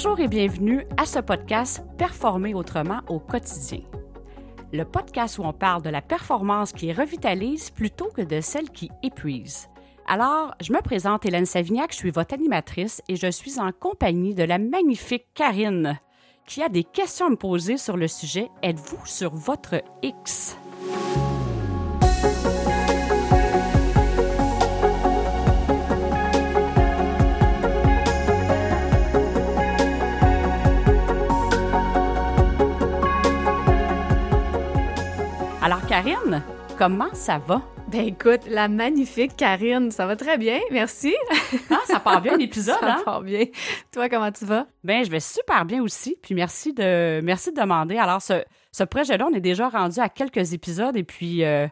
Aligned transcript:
Bonjour 0.00 0.20
et 0.20 0.28
bienvenue 0.28 0.86
à 0.96 1.06
ce 1.06 1.18
podcast 1.18 1.82
Performer 1.98 2.54
autrement 2.54 3.00
au 3.08 3.18
quotidien. 3.18 3.80
Le 4.72 4.84
podcast 4.84 5.38
où 5.38 5.42
on 5.42 5.52
parle 5.52 5.82
de 5.82 5.90
la 5.90 6.00
performance 6.00 6.72
qui 6.72 6.92
revitalise 6.92 7.70
plutôt 7.70 8.08
que 8.14 8.22
de 8.22 8.40
celle 8.40 8.70
qui 8.70 8.92
épuise. 9.02 9.68
Alors, 10.06 10.54
je 10.60 10.72
me 10.72 10.80
présente 10.82 11.26
Hélène 11.26 11.46
Savignac, 11.46 11.90
je 11.90 11.96
suis 11.96 12.10
votre 12.12 12.32
animatrice 12.32 13.02
et 13.08 13.16
je 13.16 13.28
suis 13.28 13.58
en 13.58 13.72
compagnie 13.72 14.36
de 14.36 14.44
la 14.44 14.58
magnifique 14.58 15.26
Karine 15.34 15.98
qui 16.46 16.62
a 16.62 16.68
des 16.68 16.84
questions 16.84 17.26
à 17.26 17.30
me 17.30 17.34
poser 17.34 17.76
sur 17.76 17.96
le 17.96 18.06
sujet 18.06 18.50
Êtes-vous 18.62 19.04
sur 19.04 19.34
votre 19.34 19.82
X? 20.04 20.56
Alors, 35.60 35.84
Karine, 35.86 36.42
comment 36.78 37.12
ça 37.14 37.38
va? 37.38 37.60
Ben 37.88 38.06
écoute, 38.06 38.42
la 38.48 38.68
magnifique 38.68 39.36
Karine, 39.36 39.90
ça 39.90 40.06
va 40.06 40.14
très 40.14 40.38
bien, 40.38 40.60
merci. 40.70 41.14
Ah, 41.70 41.78
ça 41.86 41.98
part 41.98 42.20
bien 42.20 42.36
l'épisode, 42.36 42.76
ça 42.80 42.96
hein? 42.98 43.02
part 43.04 43.22
bien. 43.22 43.44
Toi, 43.92 44.08
comment 44.08 44.30
tu 44.30 44.44
vas? 44.44 44.66
Ben, 44.84 45.04
je 45.04 45.10
vais 45.10 45.20
super 45.20 45.64
bien 45.64 45.82
aussi, 45.82 46.16
puis 46.22 46.34
merci 46.34 46.72
de, 46.72 47.20
merci 47.22 47.50
de 47.52 47.60
demander. 47.60 47.96
Alors, 47.96 48.22
ce, 48.22 48.44
ce 48.72 48.84
projet-là, 48.84 49.26
on 49.30 49.34
est 49.34 49.40
déjà 49.40 49.68
rendu 49.68 49.98
à 50.00 50.08
quelques 50.08 50.52
épisodes 50.52 50.96
et 50.96 51.04
puis 51.04 51.44
euh, 51.44 51.66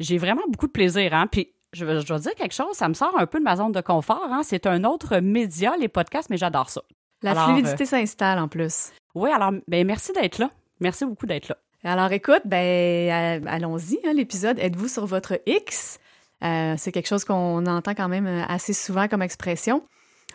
j'ai 0.00 0.18
vraiment 0.18 0.42
beaucoup 0.48 0.66
de 0.66 0.72
plaisir, 0.72 1.14
hein? 1.14 1.26
Puis, 1.30 1.52
je, 1.74 1.84
je 1.84 2.06
dois 2.06 2.18
dire 2.18 2.34
quelque 2.34 2.54
chose, 2.54 2.74
ça 2.74 2.88
me 2.88 2.94
sort 2.94 3.14
un 3.18 3.26
peu 3.26 3.38
de 3.38 3.44
ma 3.44 3.56
zone 3.56 3.72
de 3.72 3.80
confort, 3.80 4.26
hein? 4.30 4.40
C'est 4.42 4.66
un 4.66 4.84
autre 4.84 5.18
média, 5.18 5.76
les 5.78 5.88
podcasts, 5.88 6.30
mais 6.30 6.38
j'adore 6.38 6.70
ça. 6.70 6.82
La 7.22 7.32
Alors, 7.32 7.50
euh, 7.50 7.52
fluidité 7.52 7.84
s'installe 7.84 8.38
en 8.38 8.48
plus. 8.48 8.90
Oui, 9.14 9.30
alors, 9.30 9.52
ben, 9.68 9.86
merci 9.86 10.12
d'être 10.12 10.38
là. 10.38 10.50
Merci 10.80 11.04
beaucoup 11.04 11.26
d'être 11.26 11.48
là. 11.48 11.56
Alors 11.84 12.10
écoute, 12.10 12.42
ben 12.44 12.58
euh, 12.58 13.46
allons-y, 13.46 14.00
hein, 14.04 14.12
l'épisode 14.12 14.58
Êtes-vous 14.58 14.88
sur 14.88 15.06
votre 15.06 15.40
X? 15.46 16.00
Euh, 16.42 16.74
c'est 16.76 16.90
quelque 16.90 17.06
chose 17.06 17.24
qu'on 17.24 17.64
entend 17.66 17.94
quand 17.94 18.08
même 18.08 18.26
euh, 18.26 18.44
assez 18.48 18.72
souvent 18.72 19.06
comme 19.06 19.22
expression. 19.22 19.84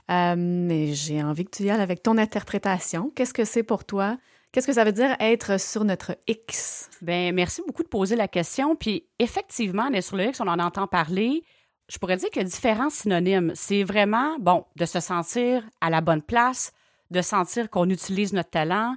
Mais 0.10 0.94
j'ai 0.94 1.22
envie 1.22 1.46
que 1.46 1.52
tu 1.52 1.64
y 1.64 1.70
ailles 1.70 1.82
avec 1.82 2.02
ton 2.02 2.18
interprétation. 2.18 3.12
Qu'est-ce 3.16 3.34
que 3.34 3.46
c'est 3.46 3.64
pour 3.64 3.84
toi? 3.84 4.18
Qu'est-ce 4.52 4.68
que 4.68 4.74
ça 4.74 4.84
veut 4.84 4.92
dire 4.92 5.16
être 5.20 5.60
sur 5.60 5.84
notre 5.84 6.18
X? 6.28 6.90
Ben, 7.02 7.34
merci 7.34 7.62
beaucoup 7.66 7.84
de 7.84 7.88
poser 7.88 8.16
la 8.16 8.28
question. 8.28 8.76
Puis, 8.76 9.06
effectivement, 9.20 9.90
on 9.94 10.02
sur 10.02 10.16
le 10.16 10.26
X, 10.26 10.40
on 10.42 10.48
en 10.48 10.60
entend 10.60 10.88
parler. 10.88 11.44
Je 11.90 11.98
pourrais 11.98 12.18
dire 12.18 12.30
qu'il 12.30 12.42
y 12.42 12.46
a 12.46 12.48
différents 12.48 12.90
synonymes. 12.90 13.52
C'est 13.56 13.84
vraiment, 13.84 14.38
bon, 14.40 14.66
de 14.76 14.86
se 14.86 15.00
sentir 15.00 15.64
à 15.82 15.90
la 15.90 16.02
bonne 16.02 16.22
place, 16.22 16.72
de 17.12 17.22
sentir 17.22 17.70
qu'on 17.70 17.90
utilise 17.90 18.34
notre 18.34 18.52
talent. 18.52 18.96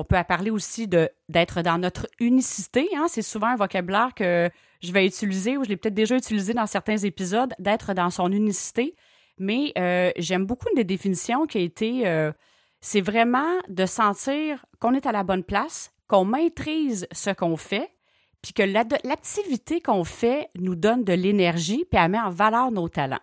On 0.00 0.04
peut 0.04 0.16
parler 0.28 0.52
aussi 0.52 0.86
d'être 0.86 1.62
dans 1.62 1.76
notre 1.76 2.06
unicité. 2.20 2.88
Hein? 2.96 3.06
C'est 3.08 3.20
souvent 3.20 3.48
un 3.48 3.56
vocabulaire 3.56 4.14
que 4.14 4.48
je 4.80 4.92
vais 4.92 5.04
utiliser 5.04 5.56
ou 5.56 5.64
je 5.64 5.70
l'ai 5.70 5.76
peut-être 5.76 5.94
déjà 5.94 6.16
utilisé 6.16 6.54
dans 6.54 6.66
certains 6.66 6.98
épisodes, 6.98 7.52
d'être 7.58 7.94
dans 7.94 8.08
son 8.08 8.30
unicité. 8.30 8.94
Mais 9.38 9.72
euh, 9.76 10.12
j'aime 10.16 10.46
beaucoup 10.46 10.68
une 10.68 10.76
des 10.76 10.84
définitions 10.84 11.46
qui 11.48 11.58
a 11.58 11.62
été, 11.62 12.06
euh, 12.06 12.30
c'est 12.80 13.00
vraiment 13.00 13.58
de 13.68 13.86
sentir 13.86 14.64
qu'on 14.78 14.94
est 14.94 15.04
à 15.04 15.10
la 15.10 15.24
bonne 15.24 15.42
place, 15.42 15.90
qu'on 16.06 16.24
maîtrise 16.24 17.08
ce 17.10 17.30
qu'on 17.30 17.56
fait, 17.56 17.90
puis 18.40 18.52
que 18.52 18.62
la- 18.62 18.84
l'activité 19.02 19.80
qu'on 19.80 20.04
fait 20.04 20.48
nous 20.54 20.76
donne 20.76 21.02
de 21.02 21.12
l'énergie, 21.12 21.84
puis 21.90 22.00
elle 22.00 22.12
met 22.12 22.20
en 22.20 22.30
valeur 22.30 22.70
nos 22.70 22.88
talents. 22.88 23.18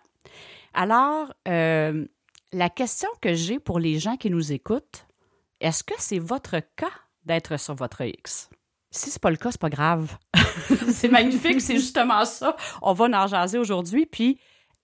Alors, 0.74 1.32
euh, 1.48 2.04
la 2.52 2.68
question 2.68 3.08
que 3.22 3.32
j'ai 3.32 3.58
pour 3.58 3.78
les 3.78 3.98
gens 3.98 4.18
qui 4.18 4.28
nous 4.28 4.52
écoutent, 4.52 5.05
est-ce 5.60 5.84
que 5.84 5.94
c'est 5.98 6.18
votre 6.18 6.60
cas 6.76 6.90
d'être 7.24 7.58
sur 7.58 7.74
votre 7.74 8.02
X? 8.02 8.50
Si 8.90 9.10
c'est 9.10 9.20
pas 9.20 9.30
le 9.30 9.36
cas, 9.36 9.50
c'est 9.50 9.60
pas 9.60 9.70
grave. 9.70 10.16
c'est 10.88 11.08
magnifique, 11.08 11.60
c'est 11.60 11.76
justement 11.76 12.24
ça. 12.24 12.56
On 12.82 12.92
va 12.92 13.06
en 13.06 13.26
jaser 13.26 13.58
aujourd'hui. 13.58 14.06
Puis, 14.06 14.38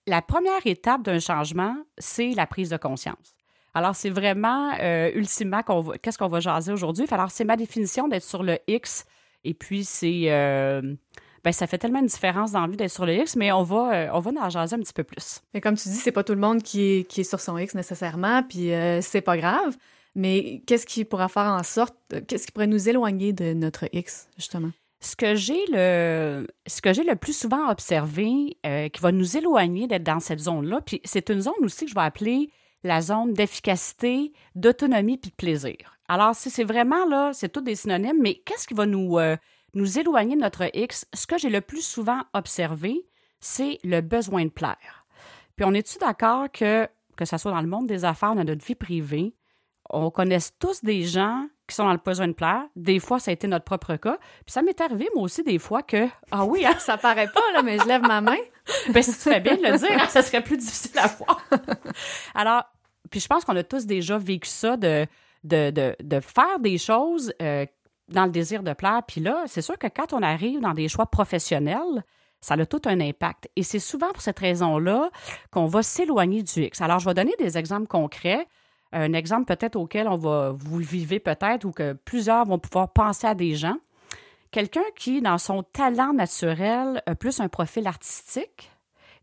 la 0.07 0.21
première 0.21 0.67
étape 0.67 1.03
d'un 1.03 1.19
changement, 1.19 1.77
c'est 1.99 2.31
la 2.31 2.47
prise 2.47 2.71
de 2.71 2.77
conscience. 2.77 3.35
Alors, 3.75 3.97
c'est 3.97 4.11
vraiment, 4.11 4.73
euh, 4.81 5.11
ultimement, 5.15 5.63
qu'est-ce 6.03 6.19
qu'on 6.19 6.29
va 6.29 6.41
jaser 6.41 6.73
aujourd'hui? 6.73 7.07
Alors, 7.11 7.31
c'est 7.31 7.45
ma 7.45 7.57
définition 7.57 8.09
d'être 8.09 8.25
sur 8.25 8.43
le 8.43 8.59
X. 8.67 9.07
Et 9.45 9.55
puis, 9.55 9.85
c'est. 9.85 10.25
euh, 10.27 10.95
ben, 11.45 11.53
ça 11.53 11.67
fait 11.67 11.79
tellement 11.79 11.99
une 11.99 12.07
différence 12.07 12.53
dans 12.53 12.61
la 12.61 12.69
vie 12.69 12.77
d'être 12.77 12.91
sur 12.91 13.05
le 13.05 13.15
X, 13.15 13.35
mais 13.35 13.51
on 13.51 13.65
va, 13.65 13.93
euh, 13.95 14.09
on 14.13 14.21
va 14.21 14.31
en 14.41 14.49
jaser 14.49 14.77
un 14.77 14.79
petit 14.79 14.93
peu 14.93 15.03
plus. 15.03 15.41
Mais 15.55 15.61
comme 15.61 15.75
tu 15.75 15.89
dis, 15.89 15.97
c'est 15.97 16.13
pas 16.13 16.23
tout 16.23 16.35
le 16.35 16.41
monde 16.41 16.63
qui 16.63 16.83
est, 16.83 17.05
qui 17.05 17.23
est 17.23 17.25
sur 17.25 17.41
son 17.41 17.59
X 17.59 17.75
nécessairement, 17.75 18.43
puis 18.45 18.73
euh, 18.73 19.01
c'est 19.01 19.23
pas 19.23 19.37
grave. 19.37 19.77
Mais 20.15 20.63
qu'est-ce 20.67 20.87
qui 20.87 21.05
pourra 21.05 21.29
faire 21.29 21.45
en 21.45 21.63
sorte, 21.63 21.97
qu'est-ce 22.27 22.47
qui 22.47 22.53
pourrait 22.53 22.67
nous 22.67 22.89
éloigner 22.89 23.33
de 23.33 23.55
notre 23.55 23.89
X, 23.93 24.29
justement? 24.37 24.71
Ce 25.01 25.17
que 25.17 25.35
j'ai 25.35 25.65
le, 25.69 26.47
le 26.67 27.15
plus 27.15 27.37
souvent 27.37 27.69
observé, 27.71 28.57
euh, 28.65 28.89
qui 28.89 29.01
va 29.01 29.11
nous 29.11 29.37
éloigner 29.37 29.89
d'être 29.89 30.05
dans 30.05 30.21
cette 30.21 30.39
zone-là, 30.39 30.81
puis 30.81 31.01
c'est 31.05 31.29
une 31.31 31.41
zone 31.41 31.55
aussi 31.63 31.87
que 31.87 31.91
je 31.91 31.95
vais 31.95 32.03
appeler 32.03 32.51
la 32.85 33.01
zone 33.01 33.33
d'efficacité, 33.33 34.33
d'autonomie 34.55 35.19
puis 35.19 35.31
de 35.31 35.37
plaisir. 35.37 35.99
Alors, 36.09 36.35
si 36.35 36.51
c'est 36.51 36.65
vraiment 36.65 37.07
là, 37.07 37.33
c'est 37.33 37.49
tous 37.49 37.63
des 37.63 37.75
synonymes, 37.75 38.21
mais 38.21 38.43
qu'est-ce 38.45 38.67
qui 38.67 38.75
va 38.75 38.87
nous, 38.87 39.19
euh, 39.19 39.37
nous 39.75 39.99
éloigner 39.99 40.37
de 40.37 40.41
notre 40.41 40.69
X? 40.75 41.07
Ce 41.15 41.27
que 41.27 41.39
j'ai 41.39 41.51
le 41.51 41.61
plus 41.61 41.83
souvent 41.83 42.23
observé, 42.35 43.07
c'est 43.41 43.79
le 43.83 44.01
besoin 44.03 44.45
de 44.45 44.51
plaire. 44.51 45.07
Puis 45.57 45.65
on 45.65 45.75
est-tu 45.75 45.99
d'accord 45.99 46.51
que, 46.53 46.89
que 47.17 47.25
ce 47.25 47.39
soit 47.39 47.53
dans 47.53 47.61
le 47.61 47.67
monde 47.69 47.87
des 47.87 48.05
affaires, 48.05 48.35
dans 48.35 48.45
notre 48.45 48.65
vie 48.65 48.75
privée, 48.75 49.35
on 49.93 50.11
connaît 50.11 50.39
tous 50.59 50.83
des 50.83 51.03
gens 51.05 51.47
qui 51.69 51.77
sont 51.77 51.85
dans 51.85 51.93
le 51.93 52.01
besoin 52.05 52.29
de 52.29 52.33
plaire. 52.33 52.65
Des 52.77 52.99
fois, 52.99 53.19
ça 53.19 53.31
a 53.31 53.35
été 53.35 53.47
notre 53.47 53.65
propre 53.65 53.97
cas. 53.97 54.19
Puis 54.45 54.53
ça 54.53 54.63
m'est 54.63 54.81
arrivé, 54.81 55.09
moi 55.15 55.25
aussi, 55.25 55.43
des 55.43 55.59
fois 55.59 55.83
que, 55.83 56.09
ah 56.31 56.45
oui, 56.45 56.65
hein, 56.67 56.75
Ça 56.79 56.97
paraît 56.97 57.31
pas, 57.31 57.41
là, 57.53 57.63
mais 57.63 57.79
je 57.79 57.87
lève 57.87 58.03
ma 58.03 58.21
main. 58.21 58.37
ben, 58.93 59.03
si 59.03 59.13
tu 59.13 59.31
fais 59.31 59.41
bien 59.41 59.57
de 59.57 59.63
le 59.63 59.79
dire, 59.79 59.91
hein, 59.93 60.07
ça 60.09 60.23
serait 60.23 60.43
plus 60.43 60.57
difficile 60.57 60.99
à 60.99 61.07
voir. 61.07 61.43
Alors, 62.35 62.65
puis 63.11 63.21
je 63.21 63.27
pense 63.27 63.45
qu'on 63.45 63.57
a 63.57 63.63
tous 63.63 63.87
déjà 63.87 64.19
vécu 64.19 64.49
ça 64.49 64.77
de, 64.77 65.07
de, 65.45 65.71
de, 65.71 65.97
de 66.01 66.21
faire 66.21 66.59
des 66.59 66.79
choses 66.79 67.33
euh, 67.43 67.67
dans 68.09 68.25
le 68.25 68.31
désir 68.31 68.63
de 68.63 68.73
plaire. 68.73 69.03
Puis 69.07 69.21
là, 69.21 69.45
c'est 69.47 69.63
sûr 69.63 69.79
que 69.79 69.87
quand 69.89 70.13
on 70.13 70.23
arrive 70.23 70.61
dans 70.61 70.75
des 70.75 70.89
choix 70.89 71.07
professionnels, 71.07 72.05
ça 72.41 72.55
a 72.55 72.67
tout 72.67 72.83
un 72.87 73.01
impact. 73.01 73.49
Et 73.57 73.63
c'est 73.63 73.79
souvent 73.79 74.11
pour 74.13 74.23
cette 74.23 74.39
raison-là 74.39 75.11
qu'on 75.51 75.67
va 75.67 75.83
s'éloigner 75.83 76.43
du 76.43 76.65
X. 76.65 76.81
Alors, 76.81 76.99
je 76.99 77.09
vais 77.09 77.15
donner 77.15 77.35
des 77.39 77.57
exemples 77.57 77.87
concrets. 77.87 78.47
Un 78.93 79.13
exemple 79.15 79.47
peut-être 79.47 79.77
auquel 79.77 80.07
on 80.07 80.17
va, 80.17 80.53
vous 80.55 80.79
le 80.79 80.85
vivez 80.85 81.19
peut-être 81.19 81.65
ou 81.65 81.73
que 81.73 81.95
plusieurs 81.95 82.45
vont 82.45 82.59
pouvoir 82.59 82.93
penser 82.93 83.27
à 83.27 83.35
des 83.35 83.55
gens. 83.55 83.77
Quelqu'un 84.51 84.85
qui, 84.97 85.23
dans 85.23 85.39
son 85.39 85.63
talent 85.63 86.13
naturel, 86.13 87.03
a 87.07 87.15
plus 87.15 87.41
un 87.41 87.49
profil 87.49 87.87
artistique 87.87 88.71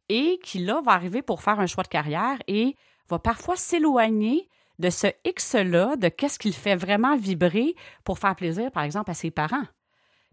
et 0.09 0.39
qui, 0.43 0.59
là, 0.59 0.81
va 0.83 0.93
arriver 0.93 1.21
pour 1.21 1.43
faire 1.43 1.59
un 1.59 1.67
choix 1.67 1.83
de 1.83 1.89
carrière 1.89 2.37
et 2.47 2.75
va 3.09 3.19
parfois 3.19 3.55
s'éloigner 3.55 4.49
de 4.79 4.89
ce 4.89 5.07
X-là, 5.25 5.97
de 5.97 6.07
qu'est-ce 6.07 6.39
qu'il 6.39 6.53
fait 6.53 6.75
vraiment 6.75 7.15
vibrer 7.15 7.75
pour 8.03 8.17
faire 8.17 8.35
plaisir, 8.35 8.71
par 8.71 8.83
exemple, 8.83 9.11
à 9.11 9.13
ses 9.13 9.29
parents. 9.29 9.65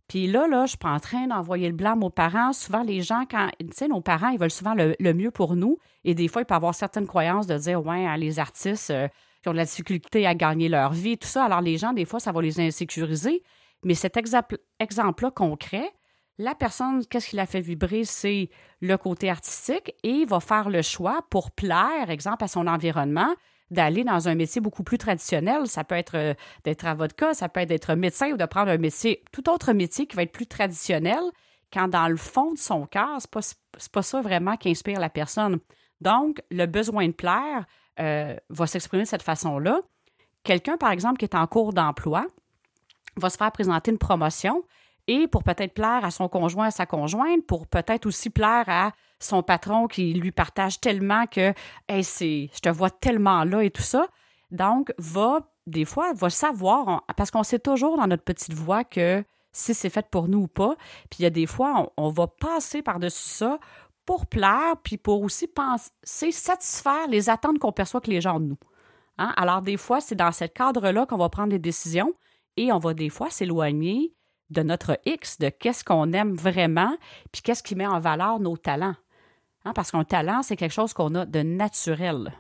Puis 0.09 0.29
là, 0.29 0.47
là, 0.47 0.67
je 0.67 0.71
suis 0.71 0.79
en 0.85 1.01
train 1.01 1.27
d'envoyer 1.27 1.69
le 1.69 1.75
blâme 1.75 2.05
aux 2.05 2.11
parents. 2.11 2.53
Souvent, 2.53 2.83
les 2.83 3.03
gens, 3.03 3.25
quand, 3.29 3.51
tu 3.59 3.67
sais, 3.73 3.89
nos 3.89 4.01
parents, 4.01 4.29
ils 4.29 4.39
veulent 4.39 4.53
souvent 4.53 4.75
le, 4.75 5.13
mieux 5.15 5.33
pour 5.33 5.57
nous. 5.57 5.79
Et 6.05 6.15
des 6.15 6.29
fois, 6.29 6.43
il 6.43 6.45
peut 6.45 6.55
y 6.55 6.57
avoir 6.57 6.75
certaines 6.75 7.09
croyances 7.09 7.49
de 7.49 7.59
dire, 7.59 7.85
ouais, 7.85 8.07
hein, 8.07 8.17
les 8.17 8.39
artistes 8.39 8.91
euh, 8.91 9.09
ont 9.49 9.53
de 9.53 9.57
la 9.57 9.65
difficulté 9.65 10.27
à 10.27 10.35
gagner 10.35 10.69
leur 10.69 10.93
vie, 10.93 11.19
tout 11.19 11.29
ça. 11.29 11.45
Alors, 11.45 11.61
les 11.61 11.79
gens, 11.79 11.93
des 11.93 12.05
fois, 12.05 12.21
ça 12.21 12.33
va 12.33 12.43
les 12.43 12.61
insécuriser. 12.61 13.43
Mais 13.85 13.95
cet 13.95 14.17
exemple- 14.17 14.59
exemple-là 14.81 15.31
concret, 15.31 15.91
la 16.39 16.55
personne, 16.55 17.05
qu'est-ce 17.07 17.31
qui 17.31 17.37
la 17.37 17.47
fait 17.47 17.61
vibrer, 17.61 18.05
c'est 18.05 18.51
le 18.81 18.97
côté 18.97 19.31
artistique 19.31 19.95
et 20.03 20.25
va 20.27 20.41
faire 20.41 20.69
le 20.69 20.83
choix 20.83 21.21
pour 21.31 21.51
plaire, 21.51 22.11
exemple, 22.11 22.45
à 22.45 22.49
son 22.49 22.67
environnement, 22.67 23.35
d'aller 23.71 24.05
dans 24.05 24.29
un 24.29 24.35
métier 24.35 24.61
beaucoup 24.61 24.83
plus 24.83 24.99
traditionnel. 24.99 25.67
Ça 25.67 25.83
peut 25.83 25.95
être 25.95 26.17
euh, 26.17 26.35
d'être 26.65 26.87
avocat, 26.87 27.35
ça 27.35 27.49
peut 27.49 27.61
être 27.61 27.69
d'être 27.69 27.95
médecin 27.95 28.31
ou 28.33 28.37
de 28.37 28.45
prendre 28.45 28.71
un 28.71 28.79
métier, 28.79 29.25
tout 29.33 29.49
autre 29.49 29.73
métier 29.73 30.07
qui 30.07 30.17
va 30.17 30.23
être 30.23 30.33
plus 30.33 30.47
traditionnel, 30.47 31.21
quand 31.73 31.89
dans 31.89 32.09
le 32.09 32.17
fond 32.17 32.53
de 32.53 32.59
son 32.59 32.87
cœur, 32.87 33.17
c'est 33.19 33.31
pas, 33.31 33.41
c'est 33.43 33.93
pas 33.93 34.03
ça 34.03 34.21
vraiment 34.21 34.57
qui 34.57 34.69
inspire 34.71 35.01
la 35.01 35.11
personne. 35.11 35.59
Donc, 36.01 36.43
le 36.51 36.67
besoin 36.67 37.09
de 37.09 37.13
plaire 37.13 37.67
euh, 38.01 38.37
va 38.49 38.67
s'exprimer 38.67 39.05
de 39.05 39.09
cette 39.09 39.23
façon-là. 39.23 39.81
Quelqu'un, 40.43 40.77
par 40.77 40.91
exemple, 40.91 41.19
qui 41.19 41.25
est 41.25 41.35
en 41.35 41.47
cours 41.47 41.73
d'emploi, 41.73 42.27
va 43.17 43.31
se 43.31 43.37
faire 43.37 43.51
présenter 43.53 43.91
une 43.91 43.99
promotion 43.99 44.63
et 45.09 45.29
pour 45.29 45.43
peut-être 45.45 45.75
plaire 45.75 46.05
à 46.05 46.11
son 46.11 46.29
conjoint, 46.29 46.67
à 46.67 46.71
sa 46.71 46.87
conjointe, 46.87 47.45
pour 47.47 47.67
peut-être 47.67 48.07
aussi 48.07 48.31
plaire 48.31 48.65
à 48.69 48.93
son 49.21 49.43
patron 49.43 49.87
qui 49.87 50.13
lui 50.13 50.33
partage 50.33 50.81
tellement 50.81 51.27
que 51.27 51.55
c'est 52.03 52.51
je 52.53 52.61
te 52.61 52.69
vois 52.69 52.91
tellement 52.91 53.45
là 53.45 53.63
et 53.63 53.71
tout 53.71 53.83
ça. 53.83 54.07
Donc 54.51 54.93
va 54.99 55.41
des 55.67 55.85
fois 55.85 56.13
va 56.13 56.31
savoir 56.31 57.05
parce 57.17 57.31
qu'on 57.31 57.43
sait 57.43 57.59
toujours 57.59 57.97
dans 57.97 58.07
notre 58.07 58.25
petite 58.25 58.53
voix 58.53 58.85
que 58.85 59.25
si 59.53 59.75
c'est 59.75 59.91
fait 59.91 60.07
pour 60.11 60.29
nous 60.29 60.41
ou 60.41 60.49
pas. 60.49 60.77
Puis 61.11 61.21
il 61.21 61.23
y 61.23 61.27
a 61.27 61.31
des 61.31 61.47
fois 61.47 61.93
on 61.97 62.11
va 62.11 62.27
passer 62.27 62.83
par-dessus 62.83 63.29
ça 63.29 63.59
pour 64.07 64.27
plaire 64.27 64.77
puis 64.83 64.97
pour 64.97 65.23
aussi 65.23 65.49
penser 65.49 66.33
satisfaire 66.33 67.09
les 67.09 67.29
attentes 67.29 67.59
qu'on 67.59 67.73
perçoit 67.73 68.01
que 68.01 68.11
les 68.11 68.21
gens 68.21 68.41
de 68.41 68.47
nous. 68.47 68.59
Hein? 69.19 69.35
Alors, 69.37 69.63
des 69.63 69.77
fois, 69.77 70.01
c'est 70.01 70.15
dans 70.15 70.33
ce 70.33 70.45
cadre-là 70.45 71.07
qu'on 71.07 71.17
va 71.17 71.29
prendre 71.29 71.51
des 71.51 71.59
décisions 71.59 72.15
et 72.57 72.73
on 72.73 72.79
va 72.79 72.95
des 72.95 73.11
fois 73.11 73.31
s'éloigner 73.31 74.15
de 74.51 74.63
notre 74.63 74.99
X, 75.05 75.39
de 75.39 75.49
qu'est-ce 75.49 75.85
qu'on 75.85 76.13
aime 76.13 76.35
vraiment, 76.35 76.97
puis 77.33 77.43
qu'est-ce 77.43 77.63
qui 77.63 77.75
met 77.75 77.87
en 77.87 77.99
valeur 77.99 78.39
nos 78.39 78.57
talents. 78.57 78.95
Hein? 79.65 79.73
Parce 79.75 79.91
qu'un 79.91 80.05
talent, 80.05 80.43
c'est 80.43 80.57
quelque 80.57 80.73
chose 80.73 80.93
qu'on 80.93 81.15
a 81.17 81.27
de 81.27 81.43
naturel. 81.43 82.33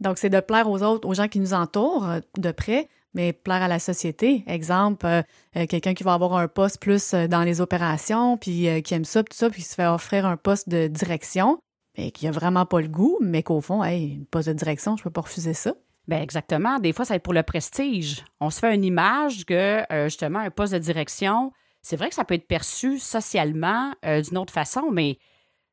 Donc, 0.00 0.18
c'est 0.18 0.30
de 0.30 0.40
plaire 0.40 0.68
aux 0.68 0.82
autres, 0.82 1.08
aux 1.08 1.14
gens 1.14 1.28
qui 1.28 1.40
nous 1.40 1.54
entourent 1.54 2.06
de 2.36 2.50
près, 2.50 2.88
mais 3.14 3.32
plaire 3.32 3.62
à 3.62 3.68
la 3.68 3.78
société. 3.78 4.44
Exemple, 4.46 5.06
euh, 5.06 5.22
euh, 5.56 5.66
quelqu'un 5.66 5.94
qui 5.94 6.02
va 6.02 6.14
avoir 6.14 6.34
un 6.34 6.48
poste 6.48 6.80
plus 6.80 7.14
dans 7.14 7.42
les 7.42 7.60
opérations, 7.60 8.36
puis 8.36 8.68
qui 8.82 8.94
aime 8.94 9.04
ça, 9.04 9.22
tout 9.22 9.36
ça, 9.36 9.50
puis 9.50 9.62
qui 9.62 9.68
se 9.68 9.74
fait 9.74 9.86
offrir 9.86 10.26
un 10.26 10.36
poste 10.36 10.68
de 10.68 10.86
direction, 10.86 11.58
mais 11.96 12.10
qui 12.10 12.26
a 12.26 12.30
vraiment 12.30 12.66
pas 12.66 12.80
le 12.80 12.88
goût, 12.88 13.18
mais 13.20 13.42
qu'au 13.42 13.60
fond, 13.60 13.84
hey, 13.84 14.18
un 14.20 14.24
poste 14.30 14.48
de 14.48 14.54
direction, 14.54 14.96
je 14.96 15.02
peux 15.02 15.10
pas 15.10 15.22
refuser 15.22 15.54
ça. 15.54 15.74
Bien, 16.08 16.20
exactement. 16.20 16.78
Des 16.78 16.92
fois, 16.92 17.04
ça 17.04 17.14
va 17.14 17.16
être 17.16 17.22
pour 17.22 17.34
le 17.34 17.42
prestige. 17.42 18.24
On 18.40 18.50
se 18.50 18.58
fait 18.58 18.74
une 18.74 18.84
image 18.84 19.44
que, 19.44 19.82
justement, 20.04 20.40
un 20.40 20.50
poste 20.50 20.72
de 20.72 20.78
direction, 20.78 21.52
c'est 21.80 21.96
vrai 21.96 22.08
que 22.08 22.14
ça 22.14 22.24
peut 22.24 22.34
être 22.34 22.46
perçu 22.46 22.98
socialement 22.98 23.92
d'une 24.02 24.38
autre 24.38 24.52
façon, 24.52 24.90
mais 24.90 25.18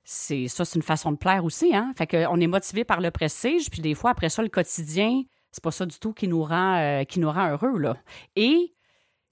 c'est 0.04 0.48
ça, 0.48 0.66
c'est 0.66 0.76
une 0.76 0.84
façon 0.84 1.12
de 1.12 1.18
plaire 1.18 1.46
aussi, 1.46 1.76
hein? 1.76 1.94
Fait 1.96 2.08
qu'on 2.08 2.40
est 2.42 2.48
motivé 2.48 2.84
par 2.84 3.00
le 3.00 3.12
prestige, 3.12 3.70
puis 3.70 3.80
des 3.80 3.94
fois, 3.94 4.10
après 4.10 4.30
ça, 4.30 4.42
le 4.42 4.50
quotidien, 4.50 5.22
c'est 5.52 5.64
pas 5.64 5.72
ça 5.72 5.86
du 5.86 5.98
tout 6.00 6.14
qui 6.14 6.28
nous 6.28 6.44
rend, 6.44 6.78
euh, 6.78 7.04
qui 7.04 7.20
nous 7.20 7.32
rend 7.32 7.50
heureux, 7.50 7.78
là. 7.78 7.98
Et 8.36 8.74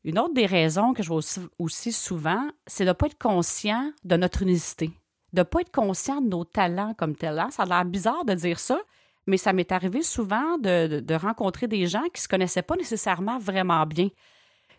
une 0.03 0.19
autre 0.19 0.33
des 0.33 0.45
raisons 0.45 0.93
que 0.93 1.03
je 1.03 1.09
vois 1.09 1.21
aussi, 1.59 1.91
souvent, 1.91 2.47
c'est 2.65 2.85
de 2.85 2.89
ne 2.89 2.93
pas 2.93 3.07
être 3.07 3.17
conscient 3.17 3.91
de 4.03 4.15
notre 4.15 4.41
unicité, 4.41 4.91
de 5.33 5.39
ne 5.39 5.43
pas 5.43 5.61
être 5.61 5.71
conscient 5.71 6.21
de 6.21 6.29
nos 6.29 6.45
talents 6.45 6.93
comme 6.93 7.15
talents. 7.15 7.51
Ça 7.51 7.63
a 7.63 7.65
l'air 7.65 7.85
bizarre 7.85 8.25
de 8.25 8.33
dire 8.33 8.59
ça, 8.59 8.79
mais 9.25 9.37
ça 9.37 9.53
m'est 9.53 9.71
arrivé 9.71 10.01
souvent 10.01 10.57
de, 10.57 11.13
rencontrer 11.15 11.67
des 11.67 11.87
gens 11.87 12.03
qui 12.03 12.19
ne 12.19 12.23
se 12.23 12.27
connaissaient 12.27 12.61
pas 12.61 12.77
nécessairement 12.77 13.37
vraiment 13.37 13.85
bien. 13.85 14.09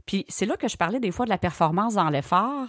Puis 0.07 0.25
c'est 0.29 0.47
là 0.47 0.57
que 0.57 0.69
je 0.69 0.77
parlais 0.77 1.01
des 1.01 1.11
fois 1.11 1.27
de 1.27 1.31
la 1.31 1.39
performance 1.39 1.95
dans 1.95 2.09
l'effort 2.09 2.69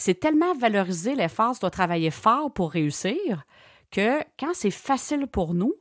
c'est 0.00 0.18
tellement 0.18 0.54
valorisé 0.54 1.14
l'effort, 1.14 1.52
tu 1.54 1.60
dois 1.60 1.70
travailler 1.70 2.10
fort 2.10 2.50
pour 2.52 2.72
réussir, 2.72 3.44
que 3.90 4.20
quand 4.38 4.54
c'est 4.54 4.70
facile 4.70 5.26
pour 5.26 5.52
nous, 5.52 5.74